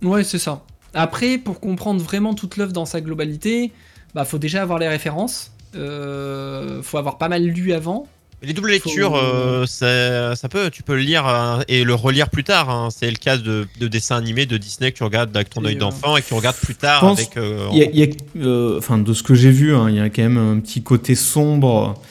Ouais, 0.02 0.26
c'est 0.26 0.40
ça. 0.40 0.66
Après, 0.94 1.38
pour 1.38 1.60
comprendre 1.60 2.02
vraiment 2.02 2.34
toute 2.34 2.58
l'œuvre 2.58 2.74
dans 2.74 2.86
sa 2.86 3.00
globalité, 3.00 3.72
bah 4.16 4.26
faut 4.26 4.38
déjà 4.40 4.62
avoir 4.62 4.80
les 4.80 4.88
références. 4.88 5.52
Euh, 5.76 6.82
faut 6.82 6.98
avoir 6.98 7.18
pas 7.18 7.30
mal 7.30 7.44
lu 7.44 7.74
avant. 7.74 8.08
Les 8.42 8.54
doubles 8.54 8.70
lectures, 8.72 9.12
Faut- 9.12 9.18
euh, 9.18 9.66
ça, 9.66 10.36
ça 10.38 10.48
peut, 10.48 10.70
tu 10.72 10.82
peux 10.82 10.96
le 10.96 11.02
lire 11.02 11.28
euh, 11.28 11.60
et 11.68 11.84
le 11.84 11.94
relire 11.94 12.30
plus 12.30 12.46
tard. 12.46 12.70
hein. 12.70 12.88
C'est 12.90 13.12
le 13.12 13.18
cas 13.18 13.36
de, 13.38 13.68
de 13.80 13.88
dessins 13.90 14.16
animés 14.16 14.46
de 14.46 14.58
Disney 14.58 14.92
que 14.94 14.98
tu 14.98 15.04
regardes 15.04 15.36
avec 15.36 15.50
ton 15.50 15.64
œil 15.66 15.76
euh, 15.76 15.80
d'enfant 15.80 16.16
et 16.16 16.22
que 16.22 16.28
tu 16.28 16.34
regardes 16.34 16.56
plus 16.56 16.76
tard 16.76 17.04
avec. 17.06 17.36
euh, 17.36 17.68
Il 17.74 17.78
y 17.80 17.84
a, 17.84 17.90
il 17.90 18.00
y 18.00 18.04
a, 18.04 18.08
euh, 18.38 18.78
enfin, 18.78 18.98
de 18.98 19.14
ce 19.14 19.24
que 19.24 19.36
j'ai 19.36 19.52
vu, 19.52 19.76
hein, 19.76 19.90
il 19.90 19.96
y 19.98 20.00
a 20.00 20.10
quand 20.10 20.22
même 20.22 20.38
un 20.38 20.60
petit 20.62 20.82
côté 20.82 21.16
sombre 21.16 22.02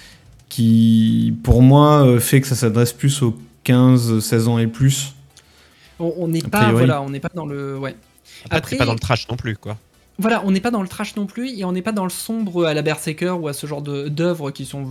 qui, 0.51 1.35
pour 1.43 1.63
moi, 1.63 2.21
fait 2.21 2.41
que 2.41 2.47
ça 2.47 2.55
s'adresse 2.57 2.93
plus 2.93 3.23
aux 3.23 3.37
15-16 3.65 4.47
ans 4.49 4.59
et 4.59 4.67
plus. 4.67 5.15
On 5.99 6.29
n'est 6.29 6.43
pas, 6.43 6.71
voilà, 6.73 7.03
on 7.03 7.11
n'est 7.11 7.21
pas 7.21 7.31
dans 7.35 7.47
le, 7.47 7.77
ouais. 7.77 7.97
après, 8.51 8.77
pas 8.77 8.85
dans 8.87 8.93
le 8.93 8.99
trash 9.01 9.27
non 9.29 9.37
plus 9.37 9.57
quoi. 9.57 9.77
Voilà, 10.19 10.43
on 10.45 10.51
n'est 10.51 10.61
pas 10.61 10.71
dans 10.71 10.83
le 10.83 10.89
trash 10.89 11.15
non 11.17 11.27
plus 11.27 11.57
et 11.59 11.65
on 11.65 11.73
n'est 11.73 11.83
pas 11.83 11.93
dans 11.93 12.05
le 12.05 12.11
sombre 12.11 12.67
à 12.67 12.75
la 12.75 12.83
Berserker 12.83 13.31
ou 13.41 13.47
à 13.49 13.53
ce 13.53 13.67
genre 13.67 13.83
de- 13.83 14.09
d'œuvres 14.09 14.51
qui 14.51 14.65
sont 14.65 14.87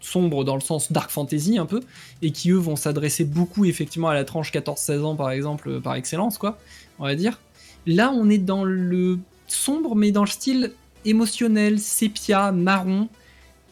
sombres 0.00 0.44
dans 0.44 0.54
le 0.54 0.60
sens 0.60 0.92
dark 0.92 1.10
fantasy 1.10 1.58
un 1.58 1.66
peu 1.66 1.80
et 2.22 2.30
qui 2.30 2.50
eux 2.50 2.56
vont 2.56 2.76
s'adresser 2.76 3.24
beaucoup 3.24 3.64
effectivement 3.64 4.08
à 4.08 4.14
la 4.14 4.24
tranche 4.24 4.52
14-16 4.52 5.02
ans 5.04 5.16
par 5.16 5.30
exemple 5.30 5.80
par 5.80 5.94
excellence 5.94 6.38
quoi, 6.38 6.58
on 6.98 7.04
va 7.04 7.14
dire. 7.14 7.38
Là, 7.86 8.12
on 8.12 8.28
est 8.30 8.38
dans 8.38 8.64
le 8.64 9.18
sombre 9.46 9.94
mais 9.94 10.10
dans 10.12 10.22
le 10.24 10.28
style 10.30 10.72
émotionnel, 11.04 11.78
sépia, 11.78 12.50
marron. 12.52 13.08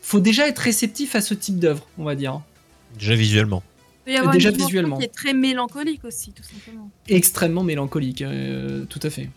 Faut 0.03 0.21
déjà 0.21 0.47
être 0.49 0.59
réceptif 0.59 1.15
à 1.17 1.21
ce 1.21 1.35
type 1.35 1.59
d'œuvre, 1.59 1.87
on 1.99 2.05
va 2.05 2.15
dire. 2.15 2.41
Déjà 2.99 3.15
visuellement. 3.15 3.63
Il 4.03 4.05
peut 4.05 4.13
y 4.13 4.17
avoir 4.19 4.35
Déjà 4.35 4.51
une 4.51 4.57
visuellement. 4.57 4.99
qui 4.99 5.05
est 5.05 5.09
très 5.15 5.33
mélancolique 5.33 6.05
aussi, 6.05 6.31
tout 6.33 6.43
simplement. 6.43 6.91
Extrêmement 7.09 7.63
mélancolique, 7.65 8.21
euh, 8.23 8.85
tout 8.85 9.01
à 9.03 9.09
fait. 9.11 9.31